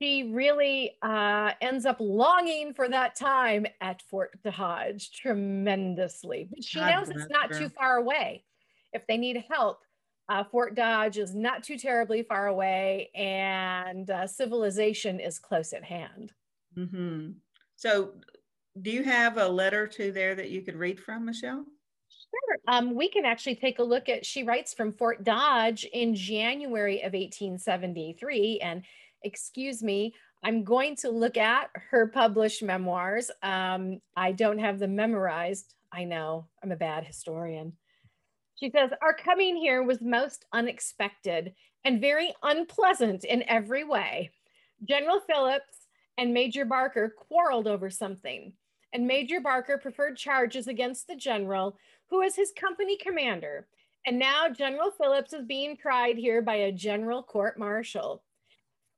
she 0.00 0.30
really 0.32 0.92
uh, 1.02 1.52
ends 1.60 1.84
up 1.84 1.96
longing 1.98 2.72
for 2.72 2.88
that 2.88 3.16
time 3.16 3.66
at 3.80 4.02
Fort 4.02 4.38
Dodge 4.42 5.10
tremendously. 5.10 6.48
But 6.50 6.64
she 6.64 6.80
knows 6.80 7.08
it's 7.08 7.30
not 7.30 7.52
too 7.52 7.68
far 7.68 7.96
away. 7.96 8.44
If 8.92 9.06
they 9.06 9.16
need 9.16 9.44
help, 9.50 9.80
uh, 10.28 10.44
Fort 10.44 10.74
Dodge 10.74 11.18
is 11.18 11.34
not 11.34 11.62
too 11.62 11.78
terribly 11.78 12.22
far 12.22 12.46
away, 12.46 13.10
and 13.14 14.08
uh, 14.10 14.26
civilization 14.26 15.20
is 15.20 15.38
close 15.38 15.72
at 15.72 15.84
hand. 15.84 16.32
Mm-hmm. 16.76 17.30
So, 17.76 18.12
do 18.80 18.90
you 18.90 19.02
have 19.02 19.38
a 19.38 19.48
letter 19.48 19.86
to 19.86 20.12
there 20.12 20.34
that 20.34 20.50
you 20.50 20.62
could 20.62 20.76
read 20.76 21.00
from, 21.00 21.24
Michelle? 21.24 21.64
Sure. 22.30 22.58
Um, 22.68 22.94
we 22.94 23.08
can 23.08 23.24
actually 23.24 23.56
take 23.56 23.78
a 23.78 23.82
look 23.82 24.08
at. 24.08 24.26
She 24.26 24.42
writes 24.42 24.74
from 24.74 24.92
Fort 24.92 25.24
Dodge 25.24 25.84
in 25.84 26.14
January 26.14 26.98
of 26.98 27.14
1873, 27.14 28.60
and 28.60 28.82
excuse 29.22 29.82
me, 29.82 30.14
I'm 30.44 30.64
going 30.64 30.96
to 30.96 31.10
look 31.10 31.36
at 31.36 31.70
her 31.90 32.08
published 32.08 32.62
memoirs. 32.62 33.30
Um, 33.42 34.00
I 34.16 34.32
don't 34.32 34.58
have 34.58 34.78
them 34.78 34.94
memorized. 34.94 35.74
I 35.92 36.04
know 36.04 36.46
I'm 36.62 36.72
a 36.72 36.76
bad 36.76 37.04
historian. 37.04 37.72
She 38.54 38.70
says, 38.70 38.90
Our 39.02 39.14
coming 39.14 39.56
here 39.56 39.82
was 39.82 40.00
most 40.00 40.44
unexpected 40.52 41.54
and 41.84 42.00
very 42.00 42.34
unpleasant 42.42 43.24
in 43.24 43.44
every 43.48 43.84
way. 43.84 44.30
General 44.86 45.20
Phillips 45.20 45.86
and 46.18 46.34
Major 46.34 46.64
Barker 46.64 47.14
quarreled 47.16 47.66
over 47.66 47.90
something, 47.90 48.52
and 48.92 49.06
Major 49.06 49.40
Barker 49.40 49.78
preferred 49.78 50.16
charges 50.16 50.66
against 50.66 51.06
the 51.06 51.16
general, 51.16 51.78
who 52.10 52.20
is 52.20 52.36
his 52.36 52.52
company 52.58 52.96
commander. 52.96 53.68
And 54.06 54.18
now 54.18 54.48
General 54.48 54.90
Phillips 54.90 55.32
is 55.32 55.44
being 55.44 55.76
tried 55.76 56.16
here 56.16 56.42
by 56.42 56.54
a 56.54 56.72
general 56.72 57.22
court 57.22 57.58
martial. 57.58 58.22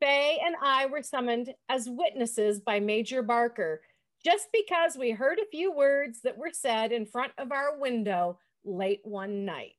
Fay 0.01 0.39
and 0.45 0.55
I 0.63 0.87
were 0.87 1.03
summoned 1.03 1.53
as 1.69 1.89
witnesses 1.89 2.61
by 2.61 2.81
Major 2.81 3.23
Barker 3.23 3.81
just 4.25 4.49
because 4.53 4.97
we 4.97 5.11
heard 5.11 5.39
a 5.39 5.51
few 5.51 5.73
words 5.73 6.21
that 6.25 6.37
were 6.37 6.53
said 6.53 6.93
in 6.93 7.07
front 7.07 7.33
of 7.39 7.53
our 7.53 7.79
window 7.79 8.39
late 8.65 9.01
one 9.05 9.45
night. 9.45 9.77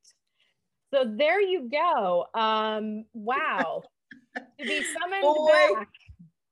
So 0.92 1.04
there 1.06 1.40
you 1.40 1.70
go. 1.70 2.26
Um, 2.34 3.04
wow. 3.14 3.82
to 4.36 4.64
be 4.64 4.82
summoned 4.82 5.22
Boy, 5.22 5.74
back. 5.74 5.88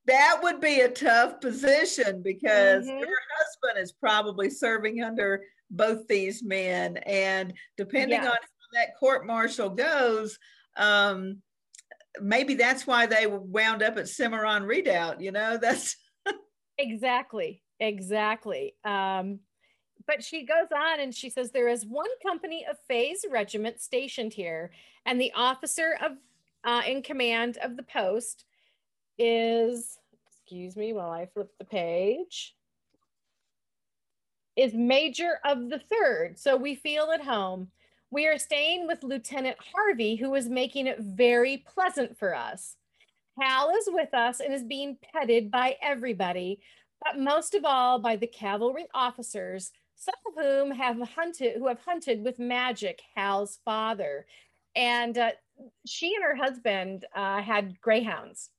That 0.06 0.40
would 0.42 0.60
be 0.60 0.80
a 0.80 0.88
tough 0.88 1.40
position 1.40 2.22
because 2.22 2.86
mm-hmm. 2.86 2.98
your 2.98 3.18
husband 3.38 3.82
is 3.82 3.92
probably 3.92 4.50
serving 4.50 5.02
under 5.02 5.42
both 5.70 6.06
these 6.08 6.42
men. 6.42 6.96
And 6.98 7.52
depending 7.76 8.22
yes. 8.22 8.26
on 8.26 8.32
how 8.32 8.80
that 8.80 8.96
court 8.98 9.26
martial 9.26 9.68
goes, 9.68 10.38
um, 10.76 11.42
maybe 12.20 12.54
that's 12.54 12.86
why 12.86 13.06
they 13.06 13.26
wound 13.26 13.82
up 13.82 13.96
at 13.96 14.08
Cimarron 14.08 14.64
Redoubt, 14.64 15.20
you 15.20 15.32
know, 15.32 15.56
that's 15.56 15.96
exactly, 16.78 17.62
exactly. 17.78 18.74
Um, 18.84 19.40
but 20.06 20.24
she 20.24 20.44
goes 20.44 20.68
on 20.74 21.00
and 21.00 21.14
she 21.14 21.30
says 21.30 21.50
there 21.50 21.68
is 21.68 21.86
one 21.86 22.08
company 22.26 22.66
of 22.68 22.76
Fay's 22.88 23.24
regiment 23.30 23.80
stationed 23.80 24.32
here, 24.32 24.72
and 25.06 25.20
the 25.20 25.32
officer 25.34 25.96
of 26.02 26.12
uh, 26.64 26.82
in 26.86 27.02
command 27.02 27.58
of 27.62 27.76
the 27.76 27.82
post 27.82 28.44
is, 29.18 29.98
excuse 30.26 30.76
me 30.76 30.92
while 30.92 31.10
I 31.10 31.26
flip 31.26 31.50
the 31.58 31.64
page, 31.64 32.54
is 34.56 34.74
Major 34.74 35.38
of 35.44 35.70
the 35.70 35.80
Third. 35.90 36.38
So 36.38 36.56
we 36.56 36.74
feel 36.74 37.10
at 37.14 37.22
home. 37.22 37.68
We 38.12 38.26
are 38.26 38.38
staying 38.38 38.88
with 38.88 39.04
Lieutenant 39.04 39.56
Harvey, 39.72 40.16
who 40.16 40.34
is 40.34 40.48
making 40.48 40.88
it 40.88 40.98
very 40.98 41.58
pleasant 41.58 42.18
for 42.18 42.34
us. 42.34 42.74
Hal 43.40 43.70
is 43.70 43.88
with 43.88 44.12
us 44.14 44.40
and 44.40 44.52
is 44.52 44.64
being 44.64 44.98
petted 45.12 45.48
by 45.48 45.76
everybody, 45.80 46.60
but 47.04 47.20
most 47.20 47.54
of 47.54 47.64
all 47.64 48.00
by 48.00 48.16
the 48.16 48.26
cavalry 48.26 48.86
officers, 48.92 49.70
some 49.94 50.14
of 50.26 50.44
whom 50.44 50.72
have 50.72 51.00
hunted, 51.10 51.56
who 51.56 51.68
have 51.68 51.78
hunted 51.84 52.24
with 52.24 52.40
magic, 52.40 53.00
Hal's 53.14 53.60
father. 53.64 54.26
And 54.74 55.16
uh, 55.16 55.30
she 55.86 56.12
and 56.16 56.24
her 56.24 56.34
husband 56.34 57.04
uh, 57.14 57.40
had 57.40 57.80
greyhounds 57.80 58.50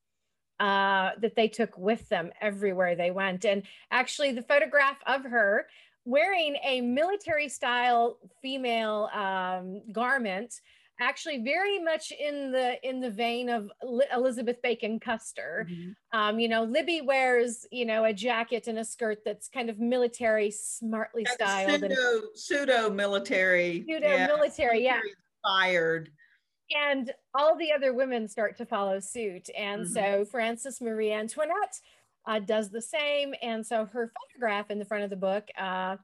uh, 0.61 1.11
that 1.17 1.35
they 1.35 1.49
took 1.49 1.77
with 1.77 2.07
them 2.07 2.31
everywhere 2.39 2.95
they 2.95 3.11
went. 3.11 3.43
And 3.43 3.63
actually, 3.91 4.31
the 4.31 4.43
photograph 4.43 4.97
of 5.05 5.23
her 5.23 5.67
wearing 6.05 6.57
a 6.65 6.81
military 6.81 7.49
style 7.49 8.17
female 8.41 9.09
um, 9.13 9.81
garment 9.91 10.53
actually 11.01 11.43
very 11.43 11.79
much 11.79 12.11
in 12.11 12.51
the 12.51 12.77
in 12.87 12.99
the 12.99 13.09
vein 13.09 13.49
of 13.49 13.69
Elizabeth 14.13 14.61
Bacon 14.61 14.99
Custer. 14.99 15.67
Mm-hmm. 15.69 16.19
Um, 16.19 16.39
you 16.39 16.47
know, 16.47 16.63
Libby 16.63 17.01
wears 17.01 17.65
you 17.71 17.85
know 17.85 18.05
a 18.05 18.13
jacket 18.13 18.67
and 18.67 18.79
a 18.79 18.85
skirt 18.85 19.19
that's 19.25 19.47
kind 19.47 19.69
of 19.69 19.79
military, 19.79 20.51
smartly 20.51 21.25
styled, 21.25 21.81
pseudo, 21.81 21.85
and 21.85 22.21
pseudo 22.35 22.89
military, 22.89 23.83
pseudo 23.87 24.07
yeah, 24.07 24.27
military, 24.27 24.83
yeah, 24.83 24.99
inspired. 25.43 26.11
And 26.73 27.11
all 27.33 27.57
the 27.57 27.73
other 27.73 27.93
women 27.93 28.29
start 28.29 28.57
to 28.57 28.65
follow 28.65 28.99
suit, 28.99 29.49
and 29.57 29.81
mm-hmm. 29.81 29.93
so 29.93 30.25
Frances 30.25 30.79
Marie 30.79 31.11
Antoinette 31.11 31.79
uh, 32.25 32.39
does 32.39 32.69
the 32.69 32.81
same. 32.81 33.33
And 33.41 33.65
so 33.65 33.85
her 33.85 34.11
photograph 34.19 34.71
in 34.71 34.79
the 34.79 34.85
front 34.85 35.03
of 35.03 35.09
the 35.09 35.15
book 35.15 35.47
uh, 35.57 35.97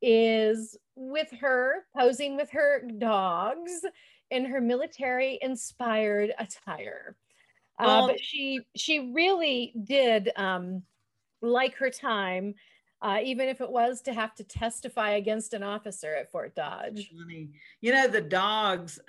is 0.00 0.76
with 0.94 1.30
her 1.40 1.86
posing 1.96 2.36
with 2.36 2.50
her 2.50 2.82
dogs 2.98 3.84
in 4.30 4.44
her 4.44 4.60
military 4.60 5.38
inspired 5.42 6.32
attire. 6.38 7.16
Uh, 7.78 8.06
but 8.06 8.20
she 8.20 8.60
she 8.76 9.12
really 9.12 9.72
did 9.84 10.30
um, 10.36 10.82
like 11.40 11.74
her 11.76 11.90
time, 11.90 12.54
uh, 13.00 13.18
even 13.22 13.48
if 13.48 13.60
it 13.60 13.70
was 13.70 14.00
to 14.02 14.12
have 14.12 14.34
to 14.34 14.44
testify 14.44 15.12
against 15.12 15.54
an 15.54 15.62
officer 15.62 16.14
at 16.14 16.30
Fort 16.30 16.54
Dodge. 16.54 17.10
Funny. 17.18 17.48
You 17.80 17.92
know, 17.92 18.06
the 18.06 18.20
dogs, 18.20 19.00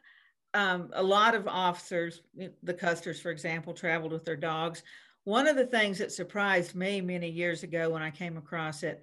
um, 0.53 0.89
a 0.93 1.03
lot 1.03 1.35
of 1.35 1.47
officers, 1.47 2.21
the 2.63 2.73
Custers, 2.73 3.19
for 3.19 3.29
example, 3.29 3.73
traveled 3.73 4.11
with 4.11 4.25
their 4.25 4.37
dogs. 4.37 4.83
One 5.25 5.47
of 5.47 5.55
the 5.55 5.65
things 5.65 5.99
that 5.99 6.11
surprised 6.11 6.75
me 6.75 7.01
many 7.01 7.29
years 7.29 7.63
ago 7.63 7.89
when 7.89 8.01
I 8.01 8.11
came 8.11 8.37
across 8.37 8.83
it 8.83 9.01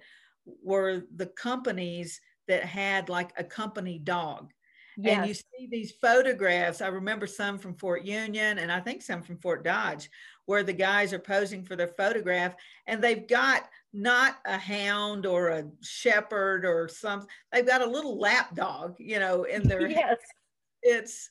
were 0.63 1.03
the 1.15 1.27
companies 1.27 2.21
that 2.47 2.63
had 2.63 3.09
like 3.09 3.31
a 3.37 3.43
company 3.43 3.97
dog. 3.97 4.51
Yes. 4.97 5.17
And 5.17 5.27
you 5.27 5.33
see 5.33 5.67
these 5.71 5.93
photographs. 5.93 6.81
I 6.81 6.87
remember 6.87 7.25
some 7.25 7.57
from 7.57 7.75
Fort 7.75 8.03
Union 8.03 8.59
and 8.59 8.71
I 8.71 8.79
think 8.79 9.01
some 9.01 9.23
from 9.23 9.37
Fort 9.37 9.63
Dodge, 9.63 10.09
where 10.45 10.63
the 10.63 10.73
guys 10.73 11.13
are 11.13 11.19
posing 11.19 11.63
for 11.63 11.75
their 11.75 11.87
photograph 11.87 12.55
and 12.87 13.01
they've 13.01 13.27
got 13.27 13.69
not 13.93 14.39
a 14.45 14.57
hound 14.57 15.25
or 15.25 15.49
a 15.49 15.65
shepherd 15.81 16.65
or 16.65 16.87
something, 16.87 17.29
they've 17.51 17.65
got 17.65 17.81
a 17.81 17.89
little 17.89 18.19
lap 18.19 18.53
dog, 18.53 18.95
you 18.99 19.19
know, 19.19 19.43
in 19.43 19.67
their 19.67 19.87
yes. 19.89 20.17
It's 20.83 21.29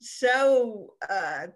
so 0.00 0.94
uh, 1.08 1.48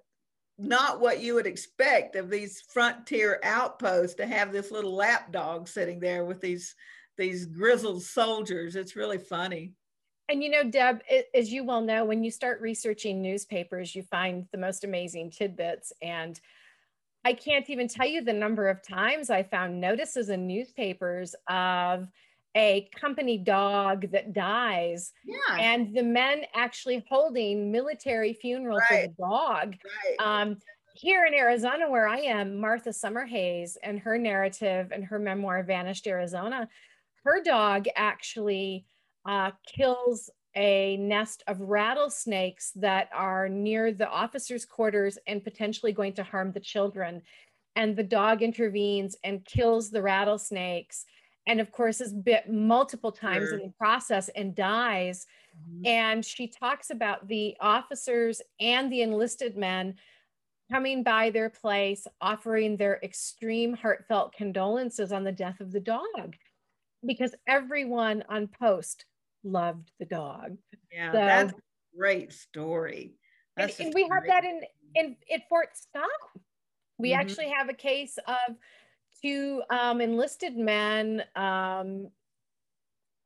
not 0.59 1.01
what 1.01 1.21
you 1.21 1.35
would 1.35 1.47
expect 1.47 2.17
of 2.17 2.31
these 2.31 2.63
frontier 2.73 3.41
outposts 3.43 4.15
to 4.17 4.27
have 4.27 4.53
this 4.53 4.71
little 4.71 4.95
lap 4.95 5.33
dog 5.33 5.69
sitting 5.69 5.99
there 5.99 6.25
with 6.25 6.41
these 6.41 6.75
these 7.17 7.47
grizzled 7.47 8.03
soldiers. 8.03 8.75
It's 8.75 8.97
really 8.97 9.19
funny. 9.19 9.73
And 10.29 10.43
you 10.43 10.51
know, 10.51 10.65
Deb, 10.65 11.03
as 11.35 11.53
you 11.53 11.65
well 11.65 11.83
know, 11.83 12.05
when 12.05 12.25
you 12.25 12.31
start 12.31 12.61
researching 12.61 13.21
newspapers, 13.21 13.95
you 13.95 14.03
find 14.03 14.47
the 14.53 14.59
most 14.59 14.83
amazing 14.83 15.31
tidbits. 15.31 15.93
And 16.03 16.41
I 17.25 17.35
can't 17.35 17.69
even 17.71 17.89
tell 17.89 18.07
you 18.07 18.23
the 18.23 18.33
number 18.33 18.69
of 18.69 18.83
times 18.83 19.31
I 19.31 19.43
found 19.43 19.81
notices 19.81 20.31
in 20.31 20.47
newspapers 20.47 21.35
of 21.49 22.09
a 22.57 22.89
company 22.95 23.37
dog 23.37 24.11
that 24.13 24.33
dies 24.33 25.13
yeah. 25.25 25.57
and 25.59 25.95
the 25.95 26.03
men 26.03 26.43
actually 26.55 27.05
holding 27.09 27.73
military 27.73 28.33
funeral 28.33 28.79
right. 28.79 28.87
for 28.89 29.09
the 29.09 29.15
dog 29.19 29.77
right. 29.85 30.43
um, 30.43 30.57
here 30.95 31.27
in 31.27 31.35
arizona 31.35 31.91
where 31.91 32.07
i 32.07 32.19
am 32.19 32.57
martha 32.57 32.91
summerhayes 32.91 33.77
and 33.83 33.99
her 33.99 34.17
narrative 34.17 34.93
and 34.93 35.05
her 35.05 35.19
memoir 35.19 35.63
vanished 35.65 36.07
arizona 36.07 36.69
her 37.25 37.43
dog 37.43 37.87
actually 37.97 38.85
uh, 39.27 39.51
kills 39.67 40.31
a 40.57 40.97
nest 40.99 41.43
of 41.49 41.61
rattlesnakes 41.61 42.71
that 42.77 43.09
are 43.13 43.49
near 43.49 43.91
the 43.91 44.09
officers 44.09 44.65
quarters 44.65 45.19
and 45.27 45.43
potentially 45.43 45.93
going 45.93 46.13
to 46.13 46.23
harm 46.23 46.53
the 46.53 46.61
children 46.61 47.21
and 47.75 47.97
the 47.97 48.05
dog 48.05 48.43
intervenes 48.43 49.17
and 49.25 49.45
kills 49.45 49.91
the 49.91 50.01
rattlesnakes 50.01 51.07
and 51.47 51.61
of 51.61 51.71
course 51.73 52.01
is 52.01 52.13
bit 52.13 52.51
multiple 52.51 53.13
times 53.13 53.49
sure. 53.49 53.59
in 53.59 53.67
the 53.67 53.73
process 53.79 54.29
and 54.31 54.55
dies 54.55 55.27
mm-hmm. 55.57 55.87
and 55.87 56.25
she 56.25 56.49
talks 56.49 56.91
about 56.91 57.27
the 57.29 57.57
officers 57.61 58.41
and 58.61 58.93
the 58.93 59.03
enlisted 59.03 59.57
men 59.57 59.95
coming 60.73 61.03
by 61.03 61.31
their 61.31 61.51
place 61.51 62.07
offering 62.21 62.77
their 62.77 62.99
extreme 63.03 63.75
heartfelt 63.75 64.33
condolences 64.33 65.13
on 65.13 65.25
the 65.25 65.33
death 65.33 65.61
of 65.61 65.73
the 65.73 65.81
dog 65.81 66.35
because 67.07 67.35
everyone 67.47 68.25
on 68.29 68.49
post 68.49 69.05
loved 69.43 69.91
the 69.99 70.07
dog 70.07 70.57
yeah 70.93 71.13
so, 71.13 71.19
that's 71.19 71.53
a 71.53 71.97
great 71.97 72.33
story 72.33 73.15
that's 73.57 73.79
and, 73.79 73.87
and 73.87 73.95
we 73.95 74.09
have 74.11 74.25
that 74.27 74.45
in 74.45 74.63
in 74.95 75.17
at 75.33 75.43
fort 75.49 75.69
scott 75.75 76.09
we 76.99 77.11
mm-hmm. 77.11 77.21
actually 77.21 77.49
have 77.49 77.69
a 77.69 77.75
case 77.75 78.17
of 78.27 78.57
two 79.25 79.63
um, 79.71 80.01
enlisted 80.01 80.57
men 80.57 81.23
um, 81.35 82.09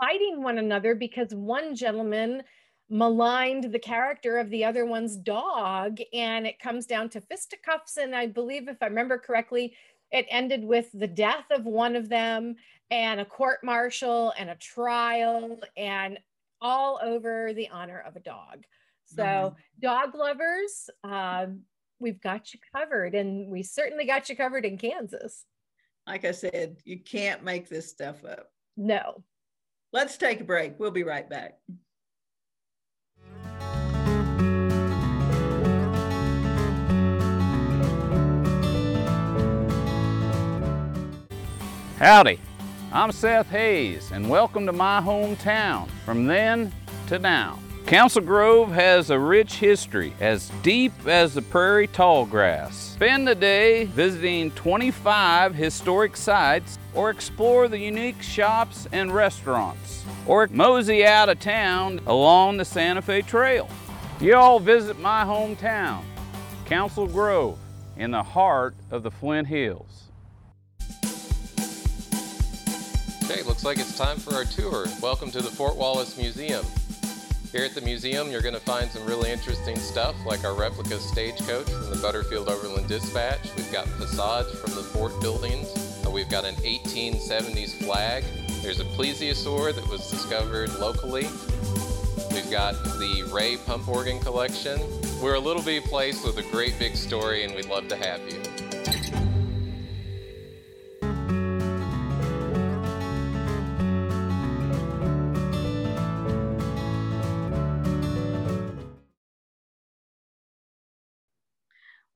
fighting 0.01 0.43
one 0.43 0.59
another 0.59 0.95
because 0.95 1.35
one 1.35 1.75
gentleman 1.75 2.43
maligned 2.89 3.73
the 3.73 3.79
character 3.79 4.39
of 4.39 4.49
the 4.51 4.65
other 4.65 4.87
one's 4.87 5.17
dog 5.17 5.99
and 6.13 6.47
it 6.47 6.61
comes 6.61 6.87
down 6.87 7.09
to 7.09 7.21
fisticuffs. 7.21 7.97
And 7.97 8.15
i 8.15 8.27
believe 8.27 8.69
if 8.69 8.77
i 8.81 8.87
remember 8.87 9.19
correctly 9.19 9.75
it 10.11 10.27
ended 10.31 10.65
with 10.65 10.89
the 10.95 11.07
death 11.07 11.45
of 11.51 11.65
one 11.65 11.97
of 11.97 12.09
them 12.09 12.55
and 12.91 13.21
a 13.21 13.25
court 13.25 13.59
martial 13.63 14.33
and 14.39 14.49
a 14.49 14.55
trial 14.55 15.59
and 15.77 16.19
all 16.61 16.99
over 17.03 17.53
the 17.53 17.69
honor 17.69 18.03
of 18.07 18.17
a 18.17 18.21
dog. 18.21 18.65
So 19.05 19.23
mm-hmm. 19.23 19.57
dog 19.81 20.15
lovers 20.15 20.89
uh, 21.05 21.47
we've 21.99 22.21
got 22.21 22.55
you 22.55 22.61
covered 22.75 23.15
and 23.15 23.51
we 23.51 23.63
certainly 23.65 24.07
got 24.07 24.29
you 24.29 24.37
covered 24.37 24.65
in 24.65 24.79
kansas 24.79 25.45
like 26.09 26.25
I 26.25 26.33
said, 26.33 26.79
you 26.87 26.99
can't 27.01 27.45
make 27.45 27.69
this 27.69 27.91
stuff 27.91 28.25
up. 28.25 28.51
No. 28.79 29.23
Let's 29.93 30.17
take 30.17 30.41
a 30.41 30.45
break. 30.45 30.81
We'll 30.81 30.91
be 30.91 31.03
right 31.03 31.29
back. 31.29 31.59
Howdy, 41.99 42.41
I'm 42.91 43.13
Seth 43.13 43.51
Hays, 43.51 44.11
and 44.11 44.31
welcome 44.31 44.65
to 44.65 44.73
my 44.73 45.03
hometown, 45.03 45.91
from 46.07 46.27
then 46.27 46.73
to 47.09 47.19
now. 47.19 47.59
Council 47.89 48.21
Grove 48.21 48.71
has 48.73 49.09
a 49.09 49.19
rich 49.19 49.55
history 49.55 50.13
as 50.21 50.51
deep 50.61 50.93
as 51.07 51.33
the 51.33 51.41
prairie 51.41 51.87
tall 51.87 52.27
grass. 52.27 52.77
Spend 52.77 53.27
the 53.27 53.35
day 53.35 53.85
visiting 53.85 54.51
25 54.51 55.55
historic 55.55 56.15
sites 56.15 56.79
or 56.93 57.09
explore 57.09 57.67
the 57.67 57.79
unique 57.79 58.21
shops 58.21 58.87
and 58.93 59.11
restaurants 59.11 60.05
or 60.27 60.47
mosey 60.51 61.07
out 61.07 61.31
of 61.31 61.41
town 61.41 61.99
along 62.07 62.59
the 62.59 62.65
Santa 62.67 63.01
Fe 63.01 63.23
Trail. 63.23 63.67
You 64.21 64.35
all 64.35 64.61
visit 64.61 64.99
my 64.99 65.25
hometown, 65.25 66.03
Council 66.67 67.07
Grove, 67.07 67.59
in 67.97 68.11
the 68.11 68.23
heart 68.23 68.75
of 68.91 69.03
the 69.03 69.11
Flint 69.11 69.49
Hills. 69.49 70.11
Okay, 73.25 73.43
looks 73.45 73.65
like 73.65 73.79
it's 73.79 73.97
time 73.97 74.19
for 74.19 74.35
our 74.35 74.45
tour. 74.45 74.85
Welcome 75.01 75.31
to 75.31 75.41
the 75.41 75.51
Fort 75.51 75.77
Wallace 75.77 76.19
Museum. 76.19 76.67
Here 77.53 77.65
at 77.65 77.75
the 77.75 77.81
museum, 77.81 78.31
you're 78.31 78.43
going 78.43 78.55
to 78.55 78.61
find 78.61 78.91
some 78.91 79.07
really 79.07 79.33
interesting 79.33 79.79
stuff 79.79 80.15
like 80.27 80.45
our 80.45 80.53
replica 80.53 80.99
stagecoach 80.99 81.67
from 81.67 81.89
the 81.89 81.97
Butterfield 82.03 82.47
Overland 82.47 82.89
Dispatch. 82.89 83.41
We've 83.57 83.73
got 83.73 83.89
facades 83.89 84.51
from 84.61 84.75
the 84.75 84.83
fort 84.83 85.19
buildings. 85.23 85.67
Uh, 86.07 86.11
we've 86.11 86.29
got 86.29 86.45
an 86.45 86.57
1870s 86.57 87.83
flag. 87.83 88.25
There's 88.63 88.81
a 88.81 88.85
plesiosaur 88.85 89.75
that 89.75 89.89
was 89.89 90.11
discovered 90.11 90.75
locally. 90.79 91.27
We've 92.33 92.51
got 92.51 92.75
the 92.99 93.27
Ray 93.33 93.57
pump 93.57 93.89
organ 93.89 94.21
collection. 94.21 94.79
We're 95.23 95.37
a 95.37 95.41
little 95.41 95.63
bitty 95.63 95.87
place 95.89 96.23
with 96.23 96.37
a 96.37 96.43
great 96.51 96.79
big 96.79 96.97
story, 96.97 97.45
and 97.45 97.55
we'd 97.55 97.71
love 97.71 97.89
to 97.89 97.97
have 97.97 98.21
you. 98.31 98.68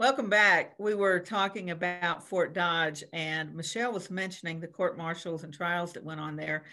Welcome 0.03 0.29
back. 0.29 0.75
We 0.79 0.97
were 0.97 1.21
talking 1.21 1.71
about 1.71 2.27
Fort 2.27 2.53
Dodge, 2.53 3.05
and 3.13 3.55
Michelle 3.55 3.93
was 3.93 4.11
mentioning 4.11 4.59
the 4.59 4.67
court 4.67 4.99
martials 4.99 5.45
and 5.45 5.55
trials 5.55 5.93
that 5.93 6.03
went 6.03 6.19
on 6.19 6.35
there. 6.35 6.65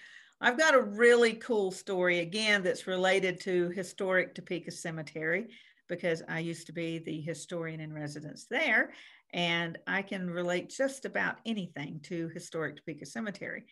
I've 0.42 0.58
got 0.58 0.74
a 0.74 0.82
really 0.82 1.34
cool 1.34 1.70
story 1.70 2.22
again 2.22 2.64
that's 2.64 2.88
related 2.88 3.40
to 3.42 3.70
historic 3.70 4.34
Topeka 4.34 4.72
Cemetery 4.72 5.50
because 5.88 6.24
I 6.28 6.40
used 6.40 6.66
to 6.66 6.74
be 6.74 6.98
the 6.98 7.22
historian 7.22 7.82
in 7.82 7.94
residence 7.94 8.48
there, 8.50 8.94
and 9.32 9.78
I 9.86 10.02
can 10.02 10.28
relate 10.28 10.74
just 10.76 11.06
about 11.06 11.36
anything 11.46 12.00
to 12.06 12.30
historic 12.30 12.78
Topeka 12.78 13.06
Cemetery. 13.06 13.66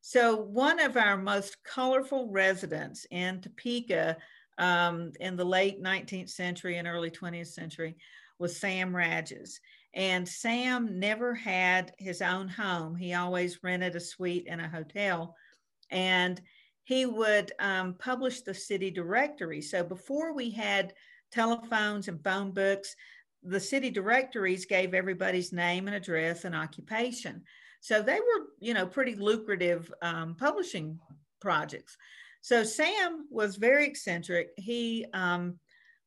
So, 0.00 0.34
one 0.34 0.80
of 0.80 0.96
our 0.96 1.16
most 1.16 1.62
colorful 1.62 2.30
residents 2.32 3.06
in 3.12 3.40
Topeka 3.42 4.16
um, 4.58 5.12
in 5.20 5.36
the 5.36 5.44
late 5.44 5.80
19th 5.80 6.30
century 6.30 6.78
and 6.78 6.88
early 6.88 7.12
20th 7.12 7.46
century 7.46 7.94
was 8.38 8.58
Sam 8.58 8.92
Radges. 8.92 9.52
And 9.94 10.28
Sam 10.28 10.98
never 10.98 11.34
had 11.34 11.92
his 11.98 12.20
own 12.20 12.48
home. 12.48 12.96
He 12.96 13.14
always 13.14 13.62
rented 13.62 13.94
a 13.94 14.00
suite 14.00 14.46
in 14.46 14.60
a 14.60 14.68
hotel. 14.68 15.36
And 15.90 16.40
he 16.82 17.06
would 17.06 17.52
um, 17.60 17.94
publish 17.98 18.40
the 18.40 18.54
city 18.54 18.90
directory. 18.90 19.60
So 19.62 19.84
before 19.84 20.34
we 20.34 20.50
had 20.50 20.94
telephones 21.30 22.08
and 22.08 22.22
phone 22.22 22.52
books, 22.52 22.94
the 23.42 23.60
city 23.60 23.90
directories 23.90 24.66
gave 24.66 24.94
everybody's 24.94 25.52
name 25.52 25.86
and 25.86 25.96
address 25.96 26.44
and 26.44 26.54
occupation. 26.54 27.42
So 27.80 28.02
they 28.02 28.18
were, 28.18 28.46
you 28.60 28.74
know, 28.74 28.86
pretty 28.86 29.14
lucrative 29.14 29.92
um, 30.02 30.36
publishing 30.36 30.98
projects. 31.40 31.96
So 32.40 32.64
Sam 32.64 33.26
was 33.30 33.56
very 33.56 33.86
eccentric. 33.86 34.50
He 34.56 35.06
um, 35.12 35.58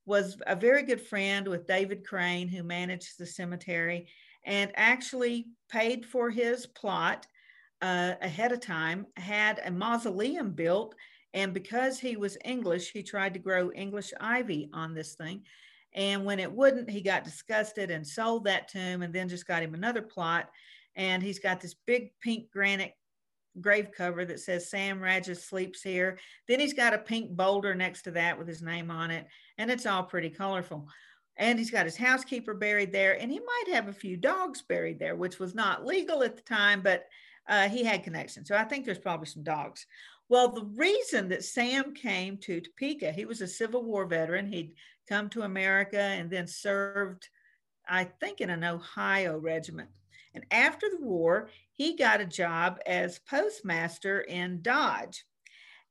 was 0.07 0.37
a 0.47 0.55
very 0.55 0.83
good 0.83 1.01
friend 1.01 1.47
with 1.47 1.67
David 1.67 2.05
Crane, 2.05 2.47
who 2.47 2.63
managed 2.63 3.19
the 3.19 3.25
cemetery, 3.25 4.07
and 4.45 4.71
actually 4.75 5.47
paid 5.69 6.05
for 6.05 6.29
his 6.29 6.65
plot 6.65 7.27
uh, 7.81 8.13
ahead 8.21 8.53
of 8.53 8.61
time, 8.61 9.05
had 9.17 9.59
a 9.65 9.69
mausoleum 9.69 10.51
built. 10.51 10.95
And 11.33 11.53
because 11.53 11.99
he 11.99 12.15
was 12.15 12.37
English, 12.45 12.91
he 12.91 13.03
tried 13.03 13.33
to 13.33 13.39
grow 13.39 13.69
English 13.73 14.13
ivy 14.19 14.69
on 14.73 14.95
this 14.95 15.13
thing. 15.13 15.43
And 15.93 16.23
when 16.23 16.39
it 16.39 16.51
wouldn't, 16.51 16.89
he 16.89 17.01
got 17.01 17.25
disgusted 17.25 17.91
and 17.91 18.07
sold 18.07 18.45
that 18.45 18.69
to 18.69 18.77
him 18.77 19.01
and 19.01 19.13
then 19.13 19.27
just 19.27 19.45
got 19.45 19.61
him 19.61 19.73
another 19.73 20.01
plot. 20.01 20.49
And 20.95 21.21
he's 21.21 21.39
got 21.39 21.59
this 21.59 21.75
big 21.85 22.11
pink 22.21 22.49
granite 22.49 22.93
grave 23.59 23.89
cover 23.95 24.25
that 24.25 24.39
says 24.39 24.69
Sam 24.69 24.99
Radges 24.99 25.41
sleeps 25.41 25.81
here. 25.81 26.17
Then 26.47 26.59
he's 26.59 26.73
got 26.73 26.93
a 26.93 26.99
pink 26.99 27.35
boulder 27.35 27.75
next 27.75 28.03
to 28.03 28.11
that 28.11 28.37
with 28.37 28.47
his 28.47 28.61
name 28.61 28.91
on 28.91 29.11
it, 29.11 29.27
and 29.57 29.71
it's 29.71 29.85
all 29.85 30.03
pretty 30.03 30.29
colorful. 30.29 30.87
And 31.37 31.59
he's 31.59 31.71
got 31.71 31.85
his 31.85 31.97
housekeeper 31.97 32.53
buried 32.53 32.91
there, 32.91 33.19
and 33.19 33.31
he 33.31 33.39
might 33.39 33.73
have 33.73 33.87
a 33.87 33.93
few 33.93 34.17
dogs 34.17 34.63
buried 34.63 34.99
there, 34.99 35.15
which 35.15 35.39
was 35.39 35.53
not 35.53 35.85
legal 35.85 36.23
at 36.23 36.35
the 36.35 36.41
time, 36.41 36.81
but 36.81 37.05
uh, 37.47 37.69
he 37.69 37.83
had 37.83 38.03
connections. 38.03 38.47
So 38.47 38.55
I 38.55 38.63
think 38.63 38.85
there's 38.85 38.97
probably 38.97 39.27
some 39.27 39.43
dogs. 39.43 39.85
Well, 40.29 40.49
the 40.49 40.65
reason 40.75 41.29
that 41.29 41.45
Sam 41.45 41.93
came 41.93 42.37
to 42.39 42.59
Topeka, 42.59 43.11
he 43.11 43.25
was 43.25 43.41
a 43.41 43.47
Civil 43.47 43.83
War 43.83 44.05
veteran. 44.05 44.47
He'd 44.47 44.73
come 45.07 45.29
to 45.29 45.43
America 45.43 45.99
and 45.99 46.29
then 46.29 46.47
served, 46.47 47.29
I 47.87 48.05
think, 48.05 48.41
in 48.41 48.49
an 48.49 48.63
Ohio 48.63 49.37
regiment. 49.37 49.89
And 50.33 50.45
after 50.51 50.89
the 50.89 51.05
war, 51.05 51.49
he 51.71 51.95
got 51.95 52.19
a 52.19 52.25
job 52.25 52.79
as 52.85 53.19
postmaster 53.19 54.21
in 54.21 54.61
Dodge. 54.61 55.23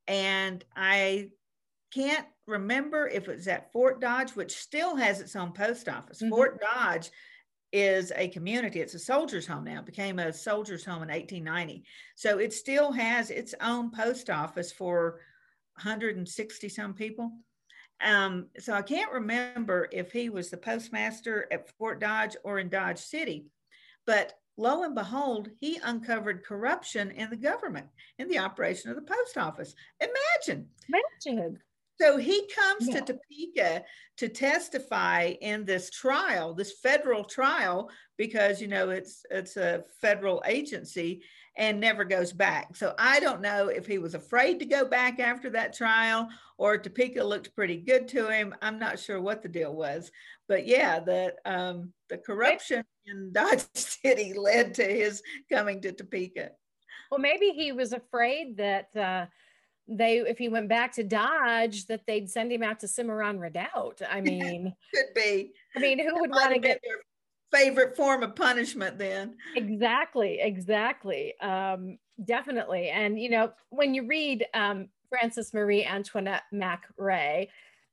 And 0.07 0.63
I 0.75 1.29
can't 1.91 2.27
remember 2.47 3.07
if 3.07 3.27
it 3.27 3.35
was 3.35 3.47
at 3.47 3.71
Fort 3.71 4.01
Dodge, 4.01 4.31
which 4.31 4.55
still 4.55 4.95
has 4.95 5.19
its 5.19 5.35
own 5.35 5.51
post 5.51 5.87
office. 5.89 6.21
Mm-hmm. 6.21 6.29
Fort 6.29 6.61
Dodge 6.61 7.11
is 7.73 8.13
a 8.15 8.29
community. 8.29 8.79
It's 8.79 8.93
a 8.93 8.99
soldier's 8.99 9.45
home 9.45 9.65
now. 9.65 9.79
It 9.79 9.85
became 9.85 10.19
a 10.19 10.31
soldier's 10.31 10.85
home 10.85 11.03
in 11.03 11.09
1890. 11.09 11.83
So 12.15 12.39
it 12.39 12.53
still 12.53 12.91
has 12.91 13.29
its 13.29 13.53
own 13.61 13.91
post 13.91 14.29
office 14.29 14.71
for 14.71 15.19
160 15.75 16.69
some 16.69 16.93
people. 16.93 17.31
Um, 18.03 18.47
so 18.59 18.73
I 18.73 18.83
can't 18.83 19.11
remember 19.11 19.89
if 19.91 20.11
he 20.11 20.29
was 20.29 20.49
the 20.49 20.57
postmaster 20.57 21.47
at 21.51 21.69
Fort 21.77 21.99
Dodge 21.99 22.37
or 22.43 22.59
in 22.59 22.69
Dodge 22.69 22.99
City. 22.99 23.47
But 24.05 24.33
lo 24.55 24.83
and 24.83 24.95
behold, 24.95 25.49
he 25.59 25.79
uncovered 25.83 26.45
corruption 26.45 27.11
in 27.11 27.29
the 27.29 27.35
government 27.35 27.87
in 28.17 28.27
the 28.27 28.39
operation 28.39 28.89
of 28.89 28.95
the 28.95 29.01
post 29.01 29.37
office. 29.37 29.75
Imagine. 29.99 30.67
Imagine. 30.87 31.59
So 31.99 32.17
he 32.17 32.47
comes 32.53 32.87
yeah. 32.87 32.99
to 32.99 33.13
Topeka 33.13 33.83
to 34.17 34.29
testify 34.29 35.33
in 35.41 35.65
this 35.65 35.89
trial, 35.89 36.53
this 36.53 36.73
federal 36.83 37.23
trial, 37.23 37.89
because 38.17 38.61
you 38.61 38.67
know 38.67 38.89
it's 38.91 39.23
it's 39.31 39.57
a 39.57 39.83
federal 39.99 40.43
agency, 40.45 41.23
and 41.57 41.79
never 41.79 42.05
goes 42.05 42.31
back. 42.31 42.75
So 42.75 42.93
I 42.99 43.19
don't 43.19 43.41
know 43.41 43.69
if 43.69 43.87
he 43.87 43.97
was 43.97 44.13
afraid 44.13 44.59
to 44.59 44.65
go 44.65 44.85
back 44.85 45.19
after 45.19 45.49
that 45.51 45.75
trial 45.75 46.29
or 46.57 46.77
Topeka 46.77 47.23
looked 47.23 47.55
pretty 47.55 47.77
good 47.77 48.07
to 48.09 48.27
him. 48.29 48.53
I'm 48.61 48.79
not 48.79 48.99
sure 48.99 49.21
what 49.21 49.41
the 49.41 49.49
deal 49.49 49.73
was, 49.73 50.11
but 50.47 50.67
yeah, 50.67 50.99
the 50.99 51.33
um, 51.45 51.93
the 52.09 52.17
corruption 52.17 52.83
in 53.05 53.31
Dodge 53.31 53.65
City 53.73 54.33
led 54.33 54.75
to 54.75 54.83
his 54.83 55.21
coming 55.51 55.81
to 55.81 55.91
Topeka. 55.91 56.51
Well, 57.09 57.19
maybe 57.19 57.49
he 57.51 57.71
was 57.71 57.93
afraid 57.93 58.57
that 58.57 58.95
uh, 58.95 59.25
they, 59.87 60.19
if 60.19 60.37
he 60.37 60.49
went 60.49 60.69
back 60.69 60.91
to 60.93 61.03
Dodge, 61.03 61.85
that 61.87 62.05
they'd 62.05 62.29
send 62.29 62.51
him 62.51 62.63
out 62.63 62.79
to 62.81 62.87
Cimarron 62.87 63.39
Redoubt. 63.39 64.01
I 64.09 64.21
mean, 64.21 64.73
could 64.93 65.13
be. 65.15 65.53
I 65.75 65.79
mean, 65.79 65.99
who 65.99 66.19
would 66.19 66.31
want 66.31 66.53
to 66.53 66.59
get 66.59 66.81
their 66.83 66.97
favorite 67.51 67.95
form 67.95 68.23
of 68.23 68.35
punishment 68.35 68.97
then? 68.97 69.35
Exactly, 69.55 70.39
exactly, 70.41 71.39
um, 71.39 71.97
definitely. 72.25 72.89
And 72.89 73.19
you 73.19 73.29
know, 73.29 73.51
when 73.69 73.93
you 73.93 74.05
read 74.05 74.45
um, 74.53 74.89
Frances 75.09 75.53
Marie 75.53 75.85
Antoinette 75.85 76.43
Mack 76.51 76.83
Roe, 76.97 77.45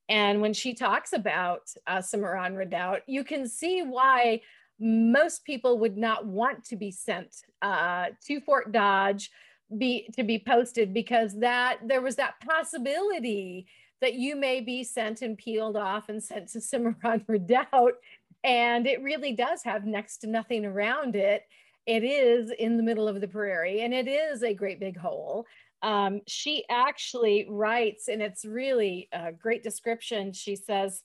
and 0.09 0.41
when 0.41 0.53
she 0.53 0.75
talks 0.75 1.13
about 1.13 1.71
uh, 1.87 2.03
Cimarron 2.03 2.57
Redoubt, 2.57 3.01
you 3.07 3.25
can 3.25 3.49
see 3.49 3.83
why 3.83 4.41
most 4.79 5.45
people 5.45 5.79
would 5.79 5.97
not 5.97 6.27
want 6.27 6.65
to 6.65 6.77
be 6.77 6.91
sent 6.91 7.35
uh, 7.63 8.07
to 8.27 8.41
Fort 8.41 8.73
Dodge 8.73 9.31
be 9.77 10.09
to 10.15 10.23
be 10.23 10.39
posted 10.39 10.93
because 10.93 11.39
that 11.41 11.79
there 11.85 12.03
was 12.03 12.17
that 12.17 12.35
possibility 12.41 13.67
that 14.01 14.15
you 14.15 14.37
may 14.37 14.61
be 14.61 14.85
sent 14.85 15.23
and 15.23 15.39
peeled 15.39 15.77
off 15.77 16.09
and 16.09 16.23
sent 16.23 16.49
to 16.49 16.61
Cimarron 16.61 17.25
Redoubt. 17.27 17.95
And 18.43 18.87
it 18.87 19.03
really 19.03 19.33
does 19.33 19.63
have 19.65 19.87
next 19.87 20.19
to 20.19 20.27
nothing 20.27 20.67
around 20.67 21.17
it. 21.17 21.45
It 21.87 22.05
is 22.05 22.51
in 22.59 22.77
the 22.77 22.83
middle 22.83 23.09
of 23.09 23.21
the 23.21 23.29
prairie 23.29 23.81
and 23.83 23.95
it 23.95 24.07
is 24.07 24.43
a 24.43 24.55
great 24.55 24.81
big 24.81 24.99
hole. 24.99 25.47
Um, 25.83 26.21
she 26.27 26.65
actually 26.71 27.47
writes, 27.49 28.09
and 28.09 28.23
it's 28.23 28.45
really 28.45 29.09
a 29.13 29.33
great 29.33 29.63
description. 29.63 30.33
She 30.33 30.57
says, 30.57 31.03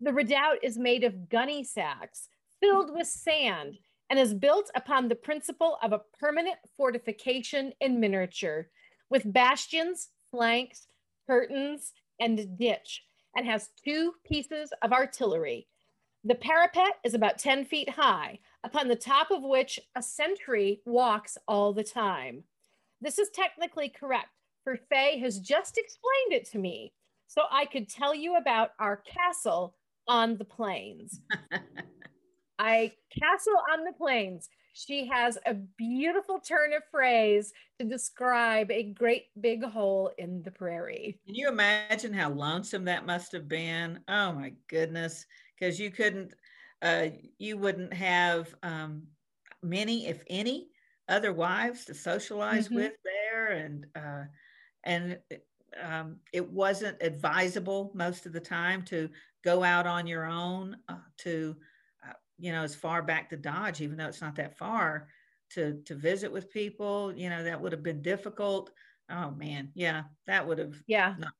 The 0.00 0.12
redoubt 0.14 0.58
is 0.62 0.78
made 0.78 1.04
of 1.04 1.28
gunny 1.28 1.62
sacks 1.62 2.28
filled 2.60 2.92
with 2.92 3.06
sand 3.06 3.78
and 4.10 4.18
is 4.18 4.34
built 4.34 4.70
upon 4.74 5.08
the 5.08 5.14
principle 5.14 5.78
of 5.82 5.92
a 5.92 6.00
permanent 6.18 6.56
fortification 6.76 7.72
in 7.80 8.00
miniature 8.00 8.68
with 9.10 9.32
bastions, 9.32 10.08
flanks, 10.30 10.86
curtains, 11.26 11.92
and 12.20 12.58
ditch, 12.58 13.04
and 13.36 13.46
has 13.46 13.70
two 13.84 14.12
pieces 14.24 14.72
of 14.82 14.92
artillery. 14.92 15.66
The 16.24 16.34
parapet 16.34 16.94
is 17.04 17.14
about 17.14 17.38
10 17.38 17.64
feet 17.64 17.88
high, 17.90 18.40
upon 18.64 18.88
the 18.88 18.96
top 18.96 19.30
of 19.30 19.42
which 19.42 19.78
a 19.94 20.02
sentry 20.02 20.80
walks 20.84 21.38
all 21.46 21.72
the 21.72 21.84
time. 21.84 22.42
This 23.00 23.18
is 23.18 23.30
technically 23.30 23.88
correct, 23.88 24.28
for 24.64 24.76
Faye 24.90 25.18
has 25.20 25.38
just 25.38 25.78
explained 25.78 26.32
it 26.32 26.50
to 26.50 26.58
me, 26.58 26.92
so 27.28 27.42
I 27.50 27.66
could 27.66 27.88
tell 27.88 28.14
you 28.14 28.36
about 28.36 28.70
our 28.80 28.96
castle 28.96 29.76
on 30.08 30.36
the 30.36 30.44
plains. 30.44 31.20
I 32.58 32.92
castle 33.10 33.56
on 33.72 33.84
the 33.84 33.92
plains. 33.92 34.48
She 34.74 35.08
has 35.08 35.38
a 35.44 35.54
beautiful 35.54 36.38
turn 36.38 36.72
of 36.72 36.82
phrase 36.90 37.52
to 37.80 37.86
describe 37.86 38.70
a 38.70 38.92
great 38.92 39.24
big 39.40 39.64
hole 39.64 40.12
in 40.18 40.42
the 40.42 40.52
prairie. 40.52 41.18
Can 41.26 41.34
you 41.34 41.48
imagine 41.48 42.12
how 42.12 42.30
lonesome 42.30 42.84
that 42.84 43.06
must 43.06 43.32
have 43.32 43.48
been? 43.48 44.00
Oh 44.08 44.32
my 44.32 44.52
goodness. 44.68 45.26
Because 45.58 45.80
you 45.80 45.90
couldn't, 45.90 46.34
uh, 46.82 47.08
you 47.38 47.58
wouldn't 47.58 47.92
have 47.92 48.54
um, 48.62 49.02
many, 49.62 50.06
if 50.06 50.22
any, 50.28 50.68
other 51.08 51.32
wives 51.32 51.84
to 51.86 51.94
socialize 51.94 52.66
mm-hmm. 52.66 52.76
with 52.76 52.92
there. 53.04 53.48
And, 53.48 53.86
uh, 53.96 54.24
and 54.84 55.18
um, 55.82 56.18
it 56.32 56.48
wasn't 56.48 57.02
advisable 57.02 57.90
most 57.94 58.26
of 58.26 58.32
the 58.32 58.40
time 58.40 58.82
to 58.84 59.10
go 59.44 59.64
out 59.64 59.86
on 59.86 60.06
your 60.06 60.24
own 60.24 60.76
uh, 60.88 60.98
to 61.18 61.56
you 62.38 62.52
know, 62.52 62.62
as 62.62 62.74
far 62.74 63.02
back 63.02 63.30
to 63.30 63.36
Dodge, 63.36 63.80
even 63.80 63.96
though 63.96 64.06
it's 64.06 64.20
not 64.20 64.36
that 64.36 64.56
far 64.56 65.08
to 65.50 65.80
to 65.84 65.94
visit 65.94 66.32
with 66.32 66.50
people, 66.50 67.12
you 67.14 67.30
know, 67.30 67.44
that 67.44 67.60
would 67.60 67.72
have 67.72 67.82
been 67.82 68.02
difficult. 68.02 68.70
Oh 69.10 69.30
man, 69.30 69.70
yeah, 69.74 70.02
that 70.26 70.46
would 70.46 70.58
have 70.58 70.74
yeah. 70.86 71.14
Not- 71.18 71.32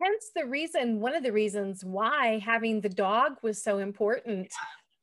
Hence 0.00 0.30
the 0.34 0.46
reason, 0.46 1.00
one 1.00 1.16
of 1.16 1.24
the 1.24 1.32
reasons 1.32 1.84
why 1.84 2.40
having 2.44 2.80
the 2.80 2.88
dog 2.88 3.32
was 3.42 3.62
so 3.62 3.78
important. 3.78 4.52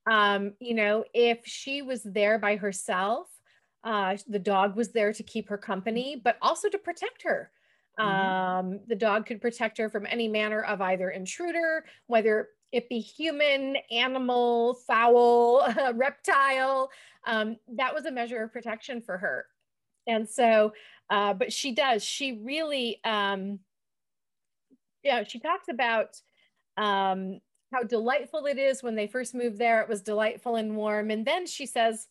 Um, 0.08 0.54
you 0.60 0.74
know, 0.74 1.04
if 1.14 1.40
she 1.46 1.82
was 1.82 2.02
there 2.04 2.40
by 2.40 2.56
herself, 2.56 3.28
uh, 3.84 4.16
the 4.28 4.40
dog 4.40 4.76
was 4.78 4.94
there 4.94 5.12
to 5.12 5.24
keep 5.24 5.50
her 5.50 5.58
company, 5.58 6.22
but 6.24 6.38
also 6.42 6.70
to 6.70 6.78
protect 6.78 7.24
her. 7.24 7.52
Mm-hmm. 8.00 8.10
Um, 8.10 8.80
the 8.88 8.96
dog 8.96 9.26
could 9.26 9.42
protect 9.42 9.78
her 9.78 9.90
from 9.90 10.06
any 10.10 10.28
manner 10.28 10.62
of 10.62 10.82
either 10.82 11.10
intruder, 11.10 11.86
whether 12.08 12.50
it 12.76 12.90
be 12.90 13.00
human, 13.00 13.78
animal, 13.90 14.74
fowl, 14.86 15.66
reptile. 15.94 16.92
Um, 17.26 17.56
that 17.76 17.94
was 17.96 18.06
a 18.06 18.12
measure 18.12 18.44
of 18.44 18.52
protection 18.52 19.02
for 19.02 19.18
her. 19.18 19.46
And 20.08 20.28
so, 20.28 20.74
uh, 21.10 21.34
but 21.34 21.54
she 21.54 21.74
does, 21.74 22.04
she 22.04 22.34
really, 22.44 23.00
um, 23.06 23.60
yeah, 25.04 25.24
she 25.24 25.40
talks 25.40 25.70
about 25.70 26.20
um, 26.76 27.40
how 27.72 27.84
delightful 27.84 28.46
it 28.46 28.58
is 28.58 28.84
when 28.84 28.96
they 28.96 29.08
first 29.08 29.34
moved 29.34 29.58
there. 29.58 29.82
It 29.82 29.90
was 29.90 30.02
delightful 30.02 30.58
and 30.58 30.76
warm. 30.76 31.12
And 31.12 31.26
then 31.26 31.48
she 31.48 31.66
says, 31.66 32.08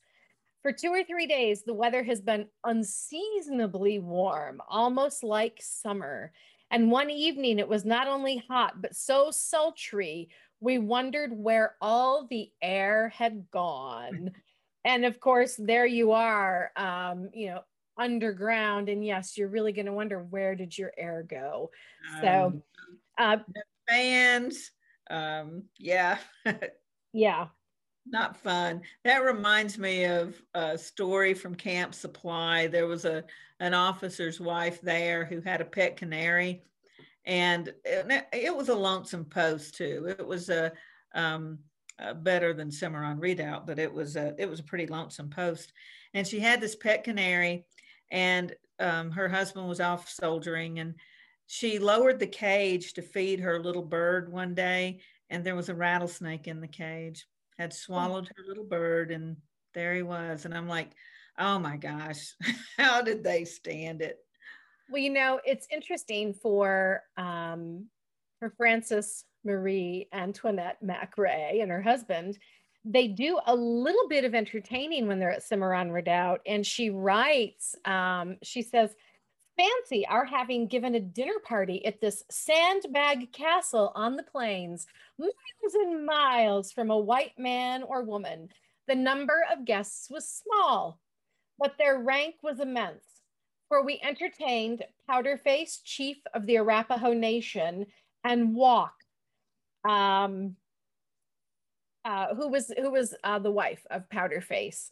for 0.63 0.73
two 0.73 0.89
or 0.89 1.05
three 1.05 1.27
days, 1.27 1.63
the 1.63 1.75
weather 1.75 2.03
has 2.03 2.23
been 2.23 2.47
unseasonably 2.65 3.99
warm, 3.99 4.63
almost 4.67 5.23
like 5.23 5.59
summer. 5.61 6.33
And 6.71 6.91
one 6.91 7.11
evening, 7.11 7.59
it 7.59 7.69
was 7.69 7.85
not 7.85 8.09
only 8.09 8.43
hot, 8.49 8.81
but 8.81 8.97
so 8.97 9.31
sultry, 9.31 10.29
we 10.61 10.79
wondered 10.79 11.33
where 11.33 11.75
all 11.81 12.27
the 12.29 12.51
air 12.63 13.09
had 13.11 13.51
gone. 13.51 14.31
and 14.85 15.05
of 15.05 15.21
course, 15.21 15.57
there 15.57 15.87
you 15.87 16.13
are, 16.13 16.71
um, 16.77 17.31
you 17.33 17.49
know, 17.49 17.61
underground. 17.97 18.89
And 18.89 19.05
yes, 19.05 19.37
you're 19.37 19.49
really 19.49 19.73
going 19.73 19.87
to 19.87 19.93
wonder 19.93 20.21
where 20.23 20.55
did 20.55 20.77
your 20.77 20.93
air 20.97 21.25
go? 21.29 21.71
So, 22.21 22.47
um, 22.47 22.63
uh, 23.19 23.37
fans, 23.89 24.71
um, 25.11 25.65
yeah. 25.79 26.19
yeah. 27.13 27.49
Not 28.07 28.37
fun. 28.37 28.83
That 29.05 29.25
reminds 29.25 29.79
me 29.79 30.05
of 30.05 30.41
a 30.53 30.77
story 30.77 31.33
from 31.33 31.55
Camp 31.55 31.95
Supply. 31.95 32.67
There 32.67 32.87
was 32.87 33.05
a 33.05 33.25
an 33.61 33.73
officer's 33.73 34.41
wife 34.41 34.81
there 34.83 35.25
who 35.25 35.41
had 35.41 35.61
a 35.61 35.65
pet 35.65 35.97
canary 35.97 36.65
and 37.27 37.73
it, 37.85 38.55
was 38.55 38.69
a 38.69 38.75
lonesome 38.75 39.25
post 39.25 39.77
too. 39.77 40.15
It 40.19 40.27
was 40.27 40.49
a 40.51 40.73
um, 41.15 41.59
uh, 41.99 42.15
better 42.15 42.53
than 42.53 42.71
Cimarron 42.71 43.19
Redoubt, 43.19 43.67
but 43.67 43.79
it 43.79 43.93
was 43.93 44.17
a 44.17 44.35
it 44.39 44.49
was 44.49 44.61
a 44.61 44.65
pretty 44.65 44.87
lonesome 44.87 45.31
post. 45.31 45.73
And 46.13 46.27
she 46.27 46.41
had 46.41 46.61
this 46.61 46.77
pet 46.77 47.05
canary, 47.05 47.67
and 48.11 48.55
um, 48.79 49.11
her 49.11 49.29
husband 49.29 49.69
was 49.69 49.81
off 49.81 50.09
soldiering, 50.09 50.79
and 50.79 50.95
she 51.47 51.79
lowered 51.79 52.19
the 52.19 52.27
cage 52.27 52.95
to 52.95 53.03
feed 53.03 53.41
her 53.41 53.63
little 53.63 53.83
bird 53.83 54.31
one 54.31 54.55
day, 54.55 55.01
and 55.31 55.45
there 55.45 55.57
was 55.57 55.69
a 55.69 55.75
rattlesnake 55.75 56.47
in 56.47 56.61
the 56.61 56.69
cage. 56.69 57.27
Had 57.59 57.73
swallowed 57.73 58.29
her 58.29 58.45
little 58.47 58.65
bird, 58.65 59.13
and 59.13 59.37
there 59.75 59.95
he 59.95 60.03
was. 60.03 60.45
And 60.45 60.55
I'm 60.55 60.69
like, 60.69 60.91
oh 61.39 61.59
my 61.59 61.77
gosh, 61.77 62.35
how 62.77 63.03
did 63.03 63.23
they 63.23 63.45
stand 63.45 64.03
it? 64.03 64.24
Well, 64.91 65.01
you 65.03 65.11
know, 65.11 65.41
it's 65.45 65.67
interesting 65.71 66.35
for 66.35 67.03
um, 67.17 67.87
for 68.39 68.51
Frances 68.51 69.25
Marie 69.45 70.09
Antoinette 70.13 70.83
Mack 70.83 71.17
Roe 71.17 71.31
and 71.31 71.71
her 71.71 71.83
husband. 71.83 72.39
They 72.85 73.09
do 73.09 73.41
a 73.47 73.55
little 73.55 74.09
bit 74.09 74.25
of 74.25 74.35
entertaining 74.35 75.07
when 75.07 75.19
they're 75.19 75.31
at 75.31 75.43
Cimarron 75.43 75.91
Redoubt, 75.91 76.41
and 76.47 76.67
she 76.67 76.91
writes. 76.91 77.75
Um, 77.87 78.37
she 78.43 78.61
says, 78.63 78.95
"Fancy 79.57 80.07
our 80.07 80.25
having 80.27 80.67
given 80.69 80.95
a 80.95 81.01
dinner 81.01 81.39
party 81.45 81.85
at 81.87 82.01
this 82.01 82.25
sandbag 82.31 83.33
castle 83.33 83.91
on 83.95 84.17
the 84.17 84.23
plains, 84.23 84.87
miles 85.19 85.75
and 85.75 86.05
miles 86.05 86.73
from 86.73 86.91
a 86.91 86.99
white 86.99 87.39
man 87.39 87.83
or 87.83 88.03
woman. 88.03 88.51
The 88.87 88.95
number 88.97 89.45
of 89.51 89.65
guests 89.65 90.11
was 90.11 90.29
small, 90.29 91.01
but 91.59 91.79
their 91.79 91.99
rank 91.99 92.37
was 92.43 92.61
immense." 92.61 93.14
For 93.69 93.85
we 93.85 94.01
entertained 94.03 94.85
Powderface, 95.09 95.81
chief 95.85 96.19
of 96.33 96.47
the 96.47 96.57
Arapaho 96.57 97.13
Nation, 97.13 97.87
and 98.23 98.55
Walk, 98.55 98.95
um, 99.89 100.57
uh, 102.05 102.35
who 102.35 102.49
was 102.49 102.73
who 102.77 102.91
was 102.91 103.15
uh, 103.25 103.39
the 103.39 103.51
wife 103.51 103.87
of 103.91 104.09
Powderface, 104.09 104.91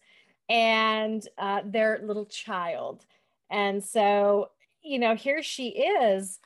and 0.48 1.26
uh, 1.38 1.60
their 1.64 2.00
little 2.02 2.26
child. 2.26 3.04
And 3.50 3.84
so, 3.84 4.50
you 4.82 4.98
know, 4.98 5.14
here 5.14 5.42
she 5.42 5.68
is. 5.68 6.38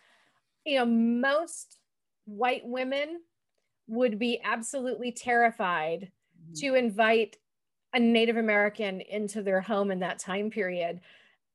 You 0.64 0.80
know, 0.80 0.86
most 0.86 1.78
white 2.24 2.66
women 2.66 3.20
would 3.86 4.18
be 4.18 4.40
absolutely 4.42 5.12
terrified 5.12 6.10
mm-hmm. 6.40 6.54
to 6.54 6.74
invite 6.74 7.36
a 7.94 8.00
Native 8.00 8.36
American 8.36 9.00
into 9.00 9.42
their 9.42 9.60
home 9.60 9.90
in 9.90 10.00
that 10.00 10.18
time 10.18 10.50
period. 10.50 11.00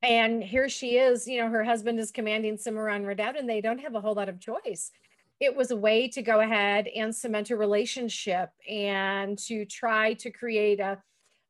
And 0.02 0.42
here 0.42 0.68
she 0.68 0.98
is, 0.98 1.28
you 1.28 1.40
know, 1.40 1.48
her 1.48 1.62
husband 1.62 2.00
is 2.00 2.10
commanding 2.10 2.56
Cimarron 2.56 3.06
Redoubt 3.06 3.38
and 3.38 3.48
they 3.48 3.60
don't 3.60 3.78
have 3.78 3.94
a 3.94 4.00
whole 4.00 4.14
lot 4.14 4.28
of 4.28 4.40
choice. 4.40 4.90
It 5.38 5.56
was 5.56 5.70
a 5.70 5.76
way 5.76 6.08
to 6.08 6.22
go 6.22 6.40
ahead 6.40 6.88
and 6.88 7.14
cement 7.14 7.50
a 7.50 7.56
relationship 7.56 8.50
and 8.68 9.38
to 9.40 9.64
try 9.64 10.14
to 10.14 10.30
create 10.30 10.80
a, 10.80 11.00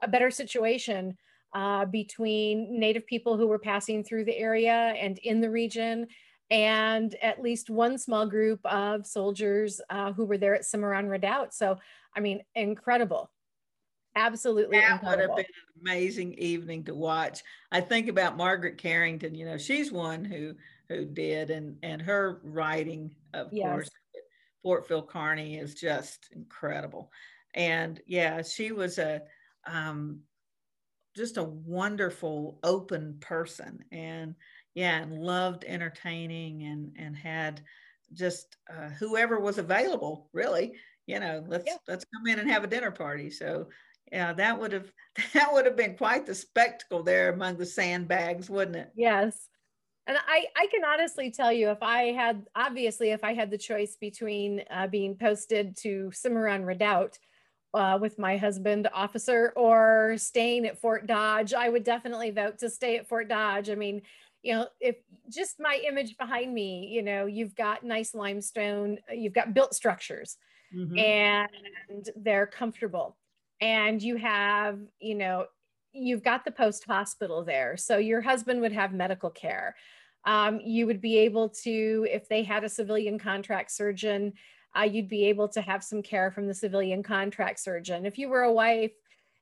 a 0.02 0.08
better 0.08 0.30
situation 0.30 1.16
uh, 1.54 1.84
between 1.86 2.78
Native 2.78 3.06
people 3.06 3.36
who 3.36 3.46
were 3.46 3.58
passing 3.58 4.02
through 4.04 4.24
the 4.24 4.36
area 4.36 4.72
and 4.72 5.18
in 5.18 5.40
the 5.40 5.50
region, 5.50 6.06
and 6.50 7.14
at 7.22 7.42
least 7.42 7.70
one 7.70 7.98
small 7.98 8.26
group 8.26 8.60
of 8.64 9.06
soldiers 9.06 9.80
uh, 9.90 10.12
who 10.12 10.24
were 10.24 10.38
there 10.38 10.54
at 10.54 10.64
Cimarron 10.64 11.08
Redoubt. 11.08 11.54
So, 11.54 11.78
I 12.14 12.20
mean, 12.20 12.42
incredible. 12.54 13.30
Absolutely 14.14 14.78
that 14.78 14.92
incredible. 14.92 15.10
would 15.10 15.28
have 15.28 15.36
been 15.36 15.46
an 15.46 15.80
amazing 15.80 16.34
evening 16.34 16.84
to 16.84 16.94
watch. 16.94 17.42
I 17.70 17.80
think 17.80 18.08
about 18.08 18.36
Margaret 18.36 18.78
Carrington. 18.78 19.34
You 19.34 19.46
know, 19.46 19.56
she's 19.58 19.90
one 19.90 20.24
who 20.24 20.54
who 20.88 21.04
did, 21.04 21.50
and 21.50 21.76
and 21.82 22.02
her 22.02 22.40
writing, 22.44 23.14
of 23.32 23.48
yes. 23.52 23.68
course, 23.68 23.90
Fort 24.62 24.86
Phil 24.86 25.06
Kearny 25.06 25.60
is 25.60 25.74
just 25.74 26.28
incredible. 26.32 27.10
And 27.54 28.00
yeah, 28.06 28.42
she 28.42 28.72
was 28.72 28.98
a 28.98 29.22
um, 29.66 30.20
just 31.16 31.36
a 31.36 31.44
wonderful, 31.44 32.58
open 32.62 33.16
person, 33.20 33.84
and 33.92 34.34
yeah, 34.74 34.98
and 34.98 35.22
loved 35.22 35.64
entertaining, 35.64 36.64
and 36.64 36.92
and 36.98 37.16
had 37.16 37.62
just 38.12 38.56
uh, 38.70 38.88
whoever 38.88 39.40
was 39.40 39.58
available. 39.58 40.28
Really, 40.32 40.74
you 41.06 41.20
know, 41.20 41.44
let's 41.46 41.64
yeah. 41.66 41.76
let's 41.88 42.04
come 42.14 42.26
in 42.26 42.38
and 42.38 42.50
have 42.50 42.64
a 42.64 42.68
dinner 42.68 42.90
party. 42.90 43.30
So 43.30 43.68
yeah, 44.12 44.34
that 44.34 44.60
would 44.60 44.72
have 44.72 44.92
that 45.32 45.52
would 45.52 45.64
have 45.66 45.76
been 45.76 45.96
quite 45.96 46.26
the 46.26 46.34
spectacle 46.34 47.02
there 47.02 47.32
among 47.32 47.56
the 47.56 47.66
sandbags, 47.66 48.48
wouldn't 48.48 48.76
it? 48.76 48.90
Yes. 48.94 49.48
And 50.06 50.16
I, 50.16 50.46
I 50.56 50.66
can 50.66 50.84
honestly 50.84 51.30
tell 51.30 51.52
you, 51.52 51.70
if 51.70 51.80
I 51.80 52.06
had, 52.06 52.44
obviously, 52.56 53.10
if 53.10 53.22
I 53.22 53.34
had 53.34 53.52
the 53.52 53.58
choice 53.58 53.96
between 54.00 54.64
uh, 54.68 54.88
being 54.88 55.14
posted 55.14 55.76
to 55.78 56.10
Cimarron 56.12 56.64
Redoubt 56.64 57.20
uh, 57.72 57.98
with 58.00 58.18
my 58.18 58.36
husband, 58.36 58.88
officer, 58.92 59.52
or 59.54 60.14
staying 60.16 60.66
at 60.66 60.80
Fort 60.80 61.06
Dodge, 61.06 61.54
I 61.54 61.68
would 61.68 61.84
definitely 61.84 62.32
vote 62.32 62.58
to 62.58 62.68
stay 62.68 62.98
at 62.98 63.08
Fort 63.08 63.28
Dodge. 63.28 63.70
I 63.70 63.76
mean, 63.76 64.02
you 64.42 64.54
know, 64.54 64.66
if 64.80 64.96
just 65.30 65.60
my 65.60 65.80
image 65.86 66.16
behind 66.16 66.52
me, 66.52 66.88
you 66.88 67.02
know, 67.02 67.26
you've 67.26 67.54
got 67.54 67.84
nice 67.84 68.12
limestone, 68.12 68.98
you've 69.12 69.34
got 69.34 69.54
built 69.54 69.72
structures, 69.72 70.36
mm-hmm. 70.74 70.98
and 70.98 72.10
they're 72.16 72.48
comfortable 72.48 73.16
and 73.62 74.02
you 74.02 74.16
have, 74.16 74.80
you 74.98 75.14
know, 75.14 75.46
you've 75.92 76.24
got 76.24 76.44
the 76.44 76.50
post 76.50 76.84
hospital 76.84 77.44
there. 77.44 77.76
So 77.76 77.96
your 77.96 78.20
husband 78.20 78.60
would 78.60 78.72
have 78.72 78.92
medical 78.92 79.30
care. 79.30 79.76
Um, 80.24 80.60
you 80.60 80.86
would 80.86 81.00
be 81.00 81.18
able 81.18 81.48
to, 81.62 82.06
if 82.10 82.28
they 82.28 82.42
had 82.42 82.64
a 82.64 82.68
civilian 82.68 83.20
contract 83.20 83.70
surgeon, 83.70 84.32
uh, 84.76 84.82
you'd 84.82 85.08
be 85.08 85.26
able 85.26 85.48
to 85.50 85.60
have 85.60 85.84
some 85.84 86.02
care 86.02 86.32
from 86.32 86.48
the 86.48 86.54
civilian 86.54 87.04
contract 87.04 87.60
surgeon. 87.60 88.04
If 88.04 88.18
you 88.18 88.28
were 88.28 88.42
a 88.42 88.52
wife 88.52 88.92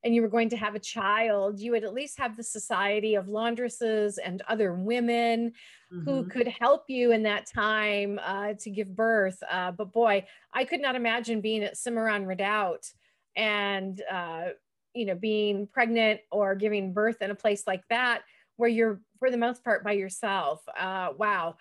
and 0.04 0.14
you 0.14 0.20
were 0.20 0.28
going 0.28 0.50
to 0.50 0.56
have 0.56 0.74
a 0.74 0.80
child, 0.80 1.59
you 1.59 1.70
would 1.70 1.85
at 1.85 1.94
least 1.94 2.18
have 2.18 2.37
the 2.37 2.42
Society 2.42 3.14
of 3.14 3.26
Laundresses 3.26 4.18
and 4.22 4.42
other 4.48 4.74
women 4.74 5.52
mm-hmm. 5.92 6.04
who 6.04 6.24
could 6.24 6.48
help 6.48 6.85
you 6.88 7.12
in 7.12 7.22
that 7.22 7.46
time 7.46 8.20
uh, 8.22 8.52
to 8.61 8.70
give 8.70 8.94
birth. 8.94 9.42
Uh, 9.50 9.70
but 9.70 9.92
boy, 9.92 10.26
I 10.52 10.64
could 10.64 10.80
not 10.80 10.94
imagine 10.94 11.40
being 11.40 11.62
at 11.64 11.78
Cimarron 11.78 12.26
Redoubt 12.26 12.90
and 13.36 14.02
uh, 14.10 14.48
you 14.94 15.06
know 15.06 15.14
being 15.14 15.66
pregnant 15.66 16.20
or 16.30 16.54
giving 16.54 16.92
birth 16.92 17.22
in 17.22 17.30
a 17.30 17.34
place 17.34 17.64
like 17.66 17.82
that 17.88 18.22
where 18.56 18.68
you're 18.68 19.00
for 19.18 19.30
the 19.30 19.36
most 19.36 19.62
part 19.64 19.84
by 19.84 19.92
yourself 19.92 20.62
uh, 20.78 21.08
wow 21.16 21.56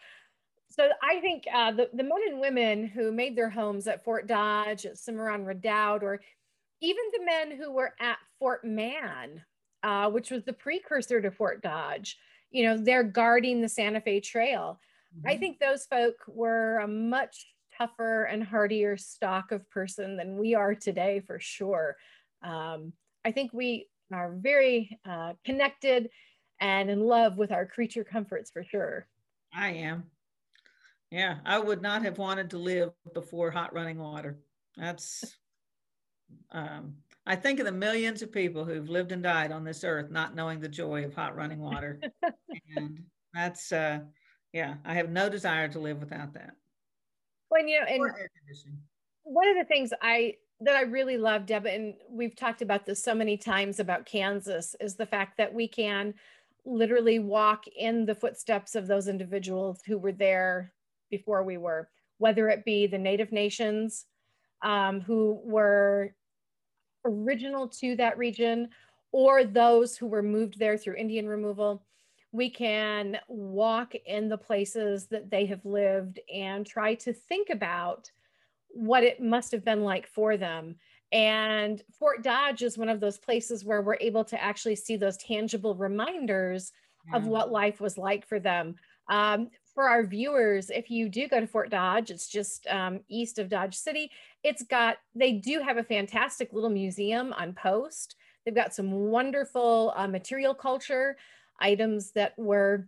so 0.69 0.89
i 1.03 1.19
think 1.19 1.43
uh, 1.53 1.71
the, 1.71 1.89
the 1.93 2.03
men 2.03 2.19
and 2.29 2.39
women 2.39 2.87
who 2.87 3.11
made 3.11 3.35
their 3.35 3.49
homes 3.49 3.87
at 3.87 4.03
fort 4.03 4.27
dodge 4.27 4.85
at 4.85 4.97
cimarron 4.97 5.45
redoubt 5.45 6.03
or 6.03 6.19
even 6.81 7.03
the 7.13 7.25
men 7.25 7.57
who 7.57 7.71
were 7.71 7.93
at 7.99 8.17
fort 8.39 8.63
mann 8.63 9.43
uh, 9.83 10.09
which 10.09 10.31
was 10.31 10.43
the 10.43 10.53
precursor 10.53 11.21
to 11.21 11.31
fort 11.31 11.61
dodge 11.61 12.17
you 12.51 12.63
know 12.63 12.77
they're 12.77 13.03
guarding 13.03 13.61
the 13.61 13.69
santa 13.69 14.01
fe 14.01 14.19
trail 14.19 14.79
mm-hmm. 15.15 15.29
i 15.29 15.37
think 15.37 15.59
those 15.59 15.85
folk 15.85 16.15
were 16.27 16.79
a 16.79 16.87
much 16.87 17.45
tougher 17.79 18.23
and 18.23 18.43
hardier 18.43 18.97
stock 18.97 19.51
of 19.51 19.69
person 19.69 20.17
than 20.17 20.37
we 20.37 20.55
are 20.55 20.75
today 20.75 21.21
for 21.25 21.39
sure. 21.39 21.95
Um, 22.43 22.93
I 23.23 23.31
think 23.31 23.53
we 23.53 23.87
are 24.13 24.33
very 24.35 24.99
uh, 25.07 25.33
connected 25.45 26.09
and 26.59 26.89
in 26.89 26.99
love 26.99 27.37
with 27.37 27.51
our 27.51 27.65
creature 27.65 28.03
comforts 28.03 28.51
for 28.51 28.63
sure. 28.63 29.07
I 29.53 29.69
am. 29.69 30.05
Yeah, 31.09 31.37
I 31.45 31.57
would 31.57 31.81
not 31.81 32.03
have 32.03 32.17
wanted 32.17 32.51
to 32.51 32.57
live 32.57 32.91
before 33.13 33.49
hot 33.49 33.73
running 33.73 33.97
water. 33.97 34.37
That's, 34.77 35.35
um, 36.51 36.95
I 37.25 37.35
think 37.35 37.59
of 37.59 37.65
the 37.65 37.71
millions 37.71 38.21
of 38.21 38.31
people 38.31 38.63
who've 38.63 38.89
lived 38.89 39.11
and 39.11 39.23
died 39.23 39.51
on 39.51 39.63
this 39.63 39.83
earth 39.83 40.11
not 40.11 40.35
knowing 40.35 40.59
the 40.59 40.69
joy 40.69 41.05
of 41.05 41.15
hot 41.15 41.35
running 41.35 41.59
water. 41.59 41.99
and 42.77 43.05
that's, 43.33 43.71
uh, 43.71 43.99
yeah, 44.53 44.75
I 44.85 44.95
have 44.95 45.09
no 45.09 45.29
desire 45.29 45.67
to 45.69 45.79
live 45.79 45.99
without 45.99 46.33
that. 46.33 46.55
Well, 47.49 47.65
you 47.65 47.79
know, 47.79 47.85
and 47.85 48.01
one 49.23 49.47
of 49.47 49.55
the 49.57 49.65
things 49.65 49.91
I 50.01 50.35
that 50.61 50.75
I 50.75 50.81
really 50.81 51.17
love, 51.17 51.45
Deb, 51.45 51.65
and 51.65 51.93
we've 52.09 52.35
talked 52.35 52.61
about 52.61 52.85
this 52.85 53.01
so 53.03 53.15
many 53.15 53.37
times 53.37 53.79
about 53.79 54.05
Kansas, 54.05 54.75
is 54.81 54.95
the 54.95 55.05
fact 55.05 55.37
that 55.37 55.53
we 55.53 55.67
can 55.67 56.13
literally 56.65 57.19
walk 57.19 57.65
in 57.67 58.05
the 58.05 58.15
footsteps 58.15 58.75
of 58.75 58.85
those 58.85 59.07
individuals 59.07 59.81
who 59.85 59.97
were 59.97 60.11
there 60.11 60.73
before 61.09 61.43
we 61.43 61.57
were, 61.57 61.89
whether 62.17 62.49
it 62.49 62.65
be 62.65 62.87
the 62.87 62.97
Native 62.97 63.31
nations 63.31 64.05
um, 64.61 64.99
who 64.99 65.39
were 65.43 66.13
original 67.05 67.67
to 67.67 67.95
that 67.95 68.17
region 68.17 68.69
or 69.11 69.45
those 69.45 69.97
who 69.97 70.07
were 70.07 70.21
moved 70.21 70.59
there 70.59 70.77
through 70.77 70.95
Indian 70.95 71.27
removal 71.27 71.83
we 72.31 72.49
can 72.49 73.17
walk 73.27 73.93
in 74.05 74.29
the 74.29 74.37
places 74.37 75.07
that 75.07 75.29
they 75.29 75.45
have 75.47 75.65
lived 75.65 76.19
and 76.33 76.65
try 76.65 76.93
to 76.93 77.13
think 77.13 77.49
about 77.49 78.11
what 78.69 79.03
it 79.03 79.21
must 79.21 79.51
have 79.51 79.65
been 79.65 79.83
like 79.83 80.07
for 80.07 80.37
them. 80.37 80.75
And 81.11 81.81
Fort 81.97 82.23
Dodge 82.23 82.61
is 82.61 82.77
one 82.77 82.89
of 82.89 82.99
those 82.99 83.17
places 83.17 83.65
where 83.65 83.81
we're 83.81 83.97
able 83.99 84.23
to 84.25 84.41
actually 84.41 84.75
see 84.75 84.95
those 84.95 85.17
tangible 85.17 85.73
reminders 85.75 86.71
yeah. 87.09 87.17
of 87.17 87.25
what 87.25 87.51
life 87.51 87.81
was 87.81 87.97
like 87.97 88.27
for 88.27 88.39
them. 88.39 88.75
Um, 89.09 89.49
for 89.73 89.89
our 89.89 90.05
viewers, 90.05 90.69
if 90.69 90.91
you 90.91 91.09
do 91.09 91.27
go 91.27 91.39
to 91.39 91.47
Fort 91.47 91.71
Dodge, 91.71 92.11
it's 92.11 92.27
just 92.27 92.67
um, 92.67 92.99
east 93.07 93.39
of 93.39 93.49
Dodge 93.49 93.75
City. 93.75 94.11
It's 94.43 94.61
got, 94.61 94.97
they 95.15 95.33
do 95.33 95.61
have 95.61 95.77
a 95.77 95.83
fantastic 95.83 96.53
little 96.53 96.69
museum 96.69 97.33
on 97.33 97.53
post. 97.53 98.15
They've 98.45 98.53
got 98.53 98.75
some 98.75 98.91
wonderful 98.91 99.93
uh, 99.95 100.07
material 100.07 100.53
culture 100.53 101.17
items 101.59 102.11
that 102.11 102.37
were 102.37 102.87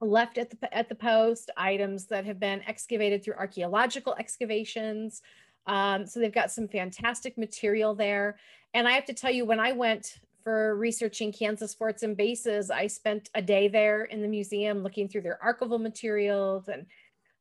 left 0.00 0.38
at 0.38 0.50
the, 0.50 0.76
at 0.76 0.88
the 0.88 0.94
post, 0.94 1.50
items 1.56 2.06
that 2.06 2.24
have 2.24 2.38
been 2.38 2.62
excavated 2.66 3.22
through 3.22 3.34
archaeological 3.34 4.14
excavations. 4.18 5.22
Um, 5.66 6.06
so 6.06 6.20
they've 6.20 6.32
got 6.32 6.50
some 6.50 6.68
fantastic 6.68 7.38
material 7.38 7.94
there. 7.94 8.38
And 8.74 8.86
I 8.86 8.92
have 8.92 9.06
to 9.06 9.14
tell 9.14 9.30
you, 9.30 9.44
when 9.44 9.60
I 9.60 9.72
went 9.72 10.18
for 10.42 10.76
researching 10.76 11.32
Kansas 11.32 11.72
forts 11.72 12.02
and 12.02 12.16
bases, 12.16 12.70
I 12.70 12.86
spent 12.86 13.30
a 13.34 13.40
day 13.40 13.68
there 13.68 14.04
in 14.04 14.20
the 14.20 14.28
museum 14.28 14.82
looking 14.82 15.08
through 15.08 15.22
their 15.22 15.38
archival 15.44 15.80
materials 15.80 16.68
and 16.68 16.86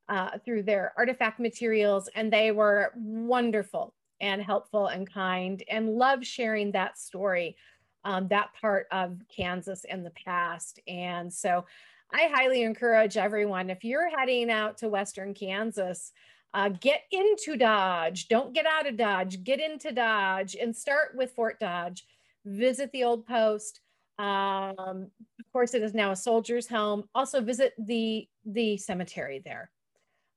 uh, 0.08 0.38
through 0.46 0.64
their 0.64 0.94
artifact 0.98 1.40
materials, 1.40 2.10
and 2.16 2.32
they 2.32 2.52
were 2.52 2.92
wonderful 2.96 3.94
and 4.22 4.42
helpful 4.42 4.88
and 4.88 5.12
kind 5.12 5.64
and 5.70 5.96
love 5.96 6.26
sharing 6.26 6.72
that 6.72 6.98
story 6.98 7.58
um, 8.06 8.28
that 8.30 8.50
part 8.60 8.88
of 8.92 9.18
Kansas 9.34 9.86
in 9.86 10.04
the 10.04 10.12
past. 10.12 10.80
And 10.88 11.32
so 11.32 11.66
I 12.14 12.30
highly 12.32 12.64
encourage 12.64 13.18
everyone, 13.18 13.70
if 13.70 13.84
you're 13.84 14.10
heading 14.16 14.52
out 14.52 14.78
to 14.80 14.90
Western 14.90 15.34
Kansas, 15.34 16.12
uh, 16.54 16.70
get 16.70 17.02
into 17.12 17.58
Dodge. 17.58 18.28
Don't 18.28 18.54
get 18.54 18.66
out 18.66 18.88
of 18.88 18.96
Dodge. 18.98 19.44
Get 19.44 19.60
into 19.60 19.92
Dodge 19.92 20.56
and 20.56 20.76
start 20.76 21.16
with 21.16 21.32
Fort 21.32 21.60
Dodge. 21.60 22.06
Visit 22.46 22.92
the 22.92 23.04
old 23.04 23.26
post. 23.26 23.80
Um, 24.20 25.10
of 25.40 25.52
course, 25.52 25.74
it 25.74 25.82
is 25.82 25.96
now 25.96 26.12
a 26.12 26.16
soldier's 26.16 26.68
home. 26.68 27.06
Also, 27.16 27.42
visit 27.42 27.74
the 27.80 28.28
the 28.46 28.78
cemetery 28.78 29.42
there 29.44 29.72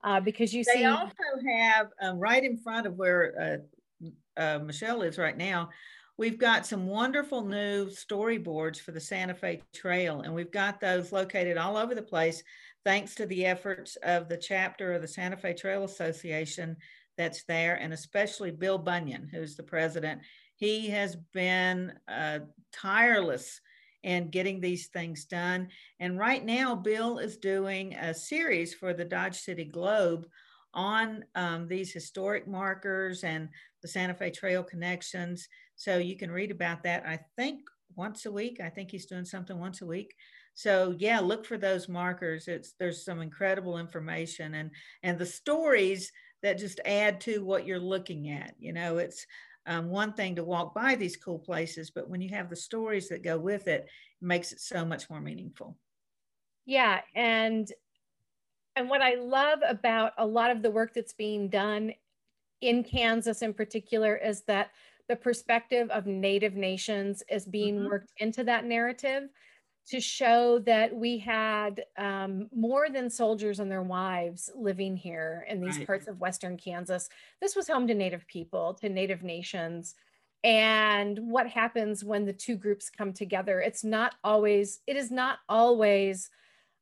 uh, 0.02 0.20
because 0.20 0.55
you 0.55 0.64
they 0.64 0.72
see. 0.72 0.79
They 0.79 0.85
also 0.87 1.14
have 1.59 1.88
um, 2.00 2.18
right 2.18 2.42
in 2.42 2.57
front 2.57 2.87
of 2.87 2.94
where 2.94 3.61
uh, 4.00 4.40
uh 4.40 4.59
Michelle 4.61 5.02
is 5.02 5.18
right 5.18 5.37
now. 5.37 5.68
We've 6.18 6.38
got 6.38 6.64
some 6.64 6.87
wonderful 6.87 7.44
new 7.44 7.87
storyboards 7.87 8.79
for 8.79 8.92
the 8.92 9.00
Santa 9.00 9.35
Fe 9.35 9.61
Trail, 9.74 10.22
and 10.22 10.35
we've 10.35 10.50
got 10.50 10.81
those 10.81 11.12
located 11.12 11.59
all 11.59 11.76
over 11.76 11.94
the 11.94 12.00
place 12.00 12.42
thanks 12.85 13.14
to 13.16 13.26
the 13.26 13.44
efforts 13.44 13.96
of 13.96 14.29
the 14.29 14.38
chapter 14.38 14.94
of 14.94 15.02
the 15.02 15.09
Santa 15.09 15.37
Fe 15.37 15.52
Trail 15.52 15.85
Association 15.85 16.76
that's 17.18 17.44
there, 17.44 17.74
and 17.74 17.92
especially 17.92 18.50
Bill 18.50 18.79
Bunyan, 18.79 19.29
who's 19.31 19.57
the 19.57 19.62
president. 19.62 20.22
He 20.55 20.88
has 20.88 21.16
been 21.35 21.92
uh, 22.09 22.38
tireless 22.72 23.61
in 24.02 24.31
getting 24.31 24.61
these 24.61 24.87
things 24.87 25.26
done. 25.26 25.68
And 26.00 26.18
right 26.18 26.44
now, 26.44 26.74
Bill 26.76 27.18
is 27.18 27.37
doing 27.37 27.94
a 27.94 28.14
series 28.14 28.72
for 28.72 28.94
the 28.94 29.05
Dodge 29.05 29.37
City 29.37 29.64
Globe 29.64 30.26
on 30.74 31.24
um, 31.35 31.68
these 31.68 31.92
historic 31.92 32.46
markers 32.46 33.24
and 33.24 33.48
the 33.83 33.88
Santa 33.88 34.14
Fe 34.14 34.31
Trail 34.31 34.62
connections. 34.62 35.48
So 35.76 35.98
you 35.98 36.16
can 36.16 36.31
read 36.31 36.50
about 36.50 36.83
that, 36.85 37.07
I 37.07 37.20
think, 37.37 37.61
once 37.94 38.26
a 38.26 38.33
week. 38.33 38.61
I 38.61 38.70
think 38.70 38.90
he's 38.90 39.07
doing 39.07 39.24
something 39.24 39.59
once 39.59 39.83
a 39.83 39.87
week. 39.87 40.14
So 40.55 40.94
yeah, 40.98 41.20
look 41.20 41.44
for 41.44 41.59
those 41.59 41.88
markers. 41.88 42.48
It's 42.48 42.72
there's 42.79 43.05
some 43.05 43.20
incredible 43.20 43.79
information 43.79 44.55
and 44.55 44.70
and 45.02 45.18
the 45.18 45.26
stories 45.26 46.11
that 46.42 46.59
just 46.59 46.81
add 46.85 47.20
to 47.22 47.44
what 47.44 47.66
you're 47.66 47.79
looking 47.79 48.31
at. 48.31 48.55
You 48.59 48.72
know, 48.72 48.98
it's 48.98 49.26
um, 49.66 49.88
one 49.88 50.14
thing 50.14 50.37
to 50.37 50.44
walk 50.44 50.74
by 50.74 50.94
these 50.94 51.16
cool 51.16 51.38
places, 51.38 51.90
but 51.90 52.09
when 52.09 52.20
you 52.20 52.31
have 52.31 52.48
the 52.48 52.57
stories 52.57 53.09
that 53.09 53.22
go 53.24 53.38
with 53.38 53.68
it, 53.68 53.83
it 53.83 54.24
makes 54.24 54.52
it 54.52 54.61
so 54.61 54.85
much 54.85 55.11
more 55.11 55.20
meaningful. 55.20 55.76
Yeah, 56.64 57.00
and 57.14 57.68
and 58.76 58.88
what 58.90 59.02
I 59.02 59.14
love 59.14 59.60
about 59.66 60.12
a 60.18 60.26
lot 60.26 60.50
of 60.50 60.62
the 60.62 60.70
work 60.70 60.92
that's 60.94 61.14
being 61.14 61.48
done 61.48 61.92
in 62.60 62.84
Kansas 62.84 63.42
in 63.42 63.54
particular 63.54 64.16
is 64.16 64.42
that 64.42 64.70
the 65.08 65.16
perspective 65.16 65.88
of 65.90 66.06
Native 66.06 66.54
nations 66.54 67.22
is 67.30 67.46
being 67.46 67.76
mm-hmm. 67.76 67.88
worked 67.88 68.12
into 68.18 68.44
that 68.44 68.64
narrative 68.64 69.28
to 69.88 70.00
show 70.00 70.58
that 70.60 70.94
we 70.94 71.16
had 71.16 71.84
um, 71.96 72.48
more 72.54 72.88
than 72.90 73.08
soldiers 73.08 73.60
and 73.60 73.70
their 73.70 73.84
wives 73.84 74.50
living 74.56 74.96
here 74.96 75.46
in 75.48 75.60
these 75.60 75.78
right. 75.78 75.86
parts 75.86 76.08
of 76.08 76.20
Western 76.20 76.56
Kansas. 76.56 77.08
This 77.40 77.54
was 77.54 77.68
home 77.68 77.86
to 77.86 77.94
Native 77.94 78.26
people, 78.26 78.74
to 78.80 78.88
Native 78.88 79.22
nations. 79.22 79.94
And 80.42 81.18
what 81.30 81.46
happens 81.46 82.02
when 82.02 82.24
the 82.24 82.32
two 82.32 82.56
groups 82.56 82.90
come 82.90 83.12
together? 83.12 83.60
It's 83.60 83.84
not 83.84 84.16
always, 84.24 84.80
it 84.88 84.96
is 84.96 85.12
not 85.12 85.38
always 85.48 86.30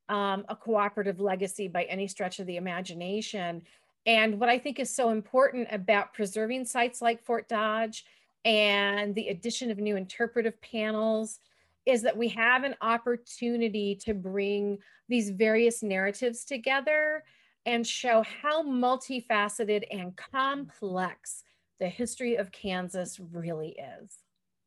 um, 0.09 0.45
a 0.49 0.57
cooperative 0.57 1.21
legacy 1.21 1.69
by 1.69 1.85
any 1.85 2.07
stretch 2.07 2.39
of 2.39 2.47
the 2.47 2.57
imagination. 2.57 3.63
And 4.07 4.39
what 4.39 4.49
I 4.49 4.59
think 4.59 4.79
is 4.79 4.95
so 4.95 5.11
important 5.11 5.69
about 5.71 6.13
preserving 6.13 6.67
sites 6.67 7.01
like 7.01 7.25
Fort 7.25 7.49
Dodge 7.49 8.05
and 8.45 9.15
the 9.15 9.29
addition 9.29 9.71
of 9.71 9.79
new 9.79 9.97
interpretive 9.97 10.61
panels 10.61 11.39
is 11.87 12.03
that 12.03 12.17
we 12.17 12.29
have 12.29 12.65
an 12.65 12.75
opportunity 12.81 13.95
to 13.95 14.15
bring 14.15 14.79
these 15.09 15.31
various 15.31 15.83
narratives 15.83 16.45
together 16.45 17.25
and 17.67 17.87
show 17.87 18.23
how 18.43 18.63
multifaceted 18.63 19.85
and 19.91 20.17
complex 20.17 21.45
the 21.81 21.89
history 21.89 22.37
of 22.37 22.53
Kansas 22.53 23.19
really 23.33 23.77
is. 24.03 24.19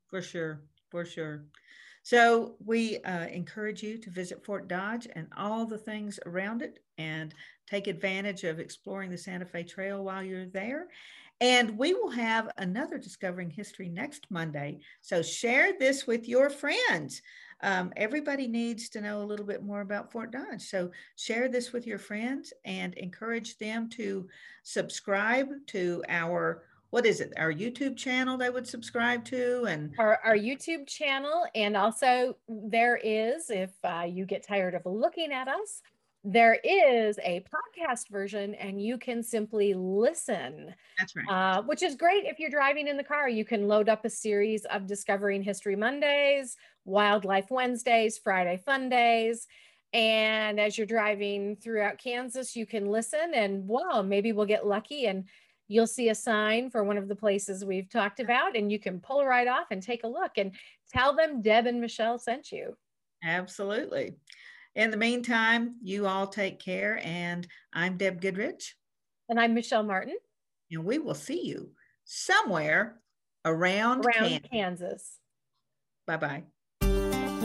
For 0.08 0.22
sure, 0.22 0.62
for 0.90 1.06
sure. 1.06 1.46
So 2.08 2.56
we 2.64 3.00
uh, 3.00 3.28
encourage 3.28 3.84
you 3.84 3.98
to 3.98 4.10
visit 4.10 4.46
Fort 4.46 4.70
Dodge 4.70 5.10
and 5.14 5.28
all 5.36 5.66
the 5.66 5.78
things 5.78 6.22
around 6.26 6.62
it 6.62 6.80
and 6.98 7.34
take 7.70 7.88
advantage 7.88 8.46
of 8.46 8.62
exploring 8.62 9.10
the 9.10 9.18
Santa 9.18 9.44
Fe 9.44 9.64
Trail 9.64 10.06
while 10.06 10.24
you're 10.24 10.46
there. 10.46 10.88
And 11.42 11.78
we 11.78 11.94
will 11.94 12.12
have 12.12 12.50
another 12.58 12.98
Discovering 12.98 13.50
History 13.50 13.90
next 13.90 14.28
Monday. 14.30 14.80
So 15.02 15.22
share 15.22 15.78
this 15.78 16.08
with 16.08 16.30
your 16.30 16.50
friends. 16.50 17.22
Um, 17.62 17.92
everybody 17.98 18.48
needs 18.48 18.88
to 18.92 19.02
know 19.02 19.22
a 19.22 19.28
little 19.28 19.46
bit 19.46 19.62
more 19.62 19.82
about 19.82 20.10
Fort 20.10 20.32
Dodge. 20.32 20.62
So 20.62 20.92
share 21.18 21.50
this 21.50 21.74
with 21.74 21.86
your 21.86 22.00
friends 22.00 22.54
and 22.64 22.94
encourage 22.94 23.58
them 23.58 23.90
to 23.98 24.30
subscribe 24.64 25.50
to 25.68 26.06
our 26.08 26.64
what 26.90 27.06
is 27.06 27.20
it 27.20 27.34
our 27.38 27.52
youtube 27.52 27.96
channel 27.98 28.38
they 28.38 28.50
would 28.50 28.68
subscribe 28.68 29.24
to 29.26 29.66
and 29.66 29.94
our, 30.00 30.20
our 30.24 30.38
youtube 30.38 30.88
channel 30.88 31.46
and 31.56 31.76
also 31.76 32.36
there 32.48 33.00
is 33.04 33.50
if 33.50 33.72
uh, 33.84 34.06
you 34.08 34.26
get 34.26 34.46
tired 34.46 34.74
of 34.74 34.82
looking 34.86 35.32
at 35.32 35.48
us 35.48 35.82
there 36.30 36.60
is 36.62 37.18
a 37.24 37.42
podcast 37.80 38.10
version 38.10 38.54
and 38.56 38.82
you 38.82 38.98
can 38.98 39.24
simply 39.24 39.74
listen. 39.74 40.76
That's 41.00 41.16
right. 41.16 41.30
Uh, 41.30 41.62
which 41.62 41.82
is 41.82 41.96
great 41.96 42.26
if 42.26 42.38
you're 42.38 42.50
driving 42.50 42.90
in 42.90 42.98
the 42.98 43.04
car. 43.04 43.30
You 43.30 43.46
can 43.46 43.70
load 43.70 43.88
up 43.88 44.04
a 44.04 44.10
series 44.10 44.66
of 44.66 44.88
Discovering 44.88 45.42
History 45.42 45.78
Mondays, 45.78 46.58
Wildlife 46.84 47.50
Wednesdays, 47.50 48.18
Friday 48.18 48.62
Fun 48.66 48.90
Days. 48.90 49.48
And 49.94 50.60
as 50.60 50.78
you're 50.78 50.86
driving 50.86 51.56
throughout 51.56 51.98
Kansas, 51.98 52.58
you 52.58 52.66
can 52.66 52.88
listen 52.88 53.34
and 53.34 53.66
wow, 53.66 54.02
maybe 54.02 54.34
we'll 54.34 54.46
get 54.46 54.68
lucky 54.68 55.06
and 55.06 55.24
you'll 55.68 55.88
see 55.88 56.10
a 56.10 56.16
sign 56.16 56.70
for 56.70 56.84
one 56.84 56.98
of 56.98 57.08
the 57.08 57.16
places 57.16 57.66
we've 57.66 57.90
talked 57.90 58.20
about 58.20 58.56
and 58.56 58.72
you 58.72 58.80
can 58.80 59.00
pull 59.00 59.26
right 59.26 59.48
off 59.48 59.68
and 59.72 59.82
take 59.84 60.04
a 60.04 60.08
look 60.08 60.32
and 60.38 60.54
tell 60.94 61.16
them 61.16 61.42
Deb 61.42 61.66
and 61.66 61.82
Michelle 61.82 62.18
sent 62.18 62.52
you. 62.52 62.76
Absolutely. 63.24 64.16
In 64.76 64.92
the 64.92 64.98
meantime, 64.98 65.76
you 65.82 66.06
all 66.06 66.28
take 66.28 66.60
care. 66.60 67.02
And 67.04 67.48
I'm 67.74 67.98
Deb 67.98 68.22
Goodrich. 68.22 68.76
And 69.28 69.40
I'm 69.40 69.54
Michelle 69.54 69.84
Martin. 69.84 70.16
And 70.72 70.86
we 70.86 71.00
will 71.00 71.16
see 71.16 71.46
you 71.46 71.72
somewhere 72.06 73.00
around, 73.44 74.06
around 74.06 74.14
Kansas. 74.14 74.50
Kansas. 74.52 75.20
Bye 76.06 76.18
bye. 76.18 76.44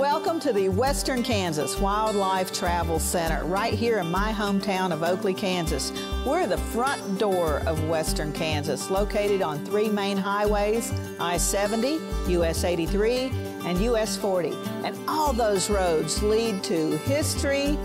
Welcome 0.02 0.40
to 0.40 0.52
the 0.52 0.68
Western 0.68 1.22
Kansas 1.22 1.78
Wildlife 1.78 2.52
Travel 2.52 2.98
Center, 2.98 3.44
right 3.44 3.72
here 3.72 3.98
in 3.98 4.10
my 4.10 4.32
hometown 4.32 4.92
of 4.92 5.04
Oakley, 5.04 5.32
Kansas. 5.32 5.92
We're 6.26 6.48
the 6.48 6.58
front 6.58 7.20
door 7.20 7.62
of 7.66 7.84
Western 7.84 8.32
Kansas, 8.32 8.90
located 8.90 9.42
on 9.42 9.64
three 9.64 9.88
main 9.88 10.16
highways 10.16 10.92
I 11.20 11.36
70, 11.36 12.00
US 12.30 12.64
83, 12.64 13.30
and 13.64 13.78
US 13.78 14.16
40. 14.16 14.52
And 14.82 14.98
all 15.06 15.32
those 15.32 15.70
roads 15.70 16.20
lead 16.20 16.64
to 16.64 16.96
history, 16.96 17.78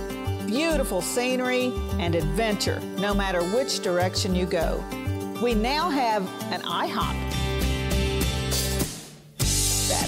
beautiful 0.47 1.01
scenery, 1.01 1.71
and 1.99 2.15
adventure, 2.15 2.79
no 2.97 3.13
matter 3.13 3.43
which 3.43 3.81
direction 3.81 4.33
you 4.33 4.47
go. 4.47 4.83
We 5.39 5.53
now 5.53 5.91
have 5.91 6.23
an 6.51 6.63
IHOP. 6.63 7.46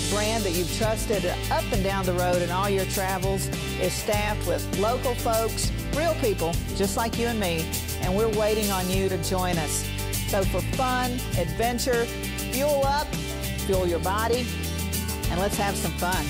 Brand 0.10 0.44
that 0.44 0.54
you've 0.54 0.76
trusted 0.76 1.24
up 1.52 1.64
and 1.72 1.84
down 1.84 2.04
the 2.04 2.14
road 2.14 2.42
in 2.42 2.50
all 2.50 2.68
your 2.68 2.86
travels 2.86 3.48
is 3.80 3.94
staffed 3.94 4.48
with 4.48 4.80
local 4.80 5.14
folks, 5.14 5.72
real 5.96 6.16
people, 6.16 6.52
just 6.76 6.98
like 6.98 7.20
you 7.20 7.28
and 7.28 7.40
me, 7.40 7.64
and 8.02 8.16
we're 8.16 8.30
waiting 8.30 8.72
on 8.72 8.90
you 8.90 9.08
to 9.08 9.24
join 9.24 9.56
us. 9.58 9.88
So 10.30 10.44
for 10.46 10.62
fun, 10.76 11.12
adventure, 11.38 12.06
fuel 12.06 12.84
up, 12.86 13.08
fuel 13.68 13.86
your 13.86 14.00
body, 14.00 14.48
and 15.30 15.40
let's 15.40 15.58
have 15.58 15.76
some 15.76 15.92
fun. 15.92 16.26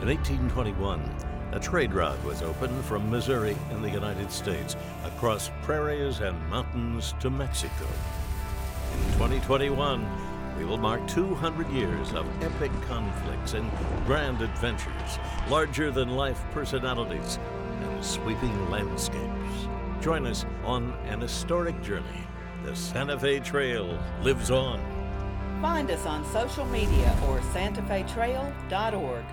In 0.00 0.08
1821, 0.08 1.43
a 1.54 1.60
trade 1.60 1.94
route 1.94 2.22
was 2.24 2.42
opened 2.42 2.84
from 2.84 3.08
Missouri 3.08 3.56
in 3.70 3.80
the 3.80 3.88
United 3.90 4.30
States 4.32 4.74
across 5.04 5.52
prairies 5.62 6.18
and 6.18 6.36
mountains 6.50 7.14
to 7.20 7.30
Mexico. 7.30 7.86
In 8.92 9.12
2021, 9.12 10.04
we 10.58 10.64
will 10.64 10.78
mark 10.78 11.06
200 11.06 11.70
years 11.70 12.12
of 12.12 12.26
epic 12.42 12.72
conflicts 12.88 13.54
and 13.54 13.70
grand 14.04 14.42
adventures, 14.42 15.18
larger 15.48 15.92
than 15.92 16.16
life 16.16 16.44
personalities, 16.50 17.38
and 17.82 18.04
sweeping 18.04 18.70
landscapes. 18.70 19.68
Join 20.00 20.26
us 20.26 20.44
on 20.64 20.92
an 21.04 21.20
historic 21.20 21.80
journey. 21.82 22.26
The 22.64 22.74
Santa 22.74 23.16
Fe 23.16 23.38
Trail 23.38 23.96
lives 24.22 24.50
on. 24.50 24.80
Find 25.62 25.88
us 25.88 26.04
on 26.04 26.24
social 26.26 26.66
media 26.66 27.16
or 27.28 27.38
santafetrail.org. 27.52 29.24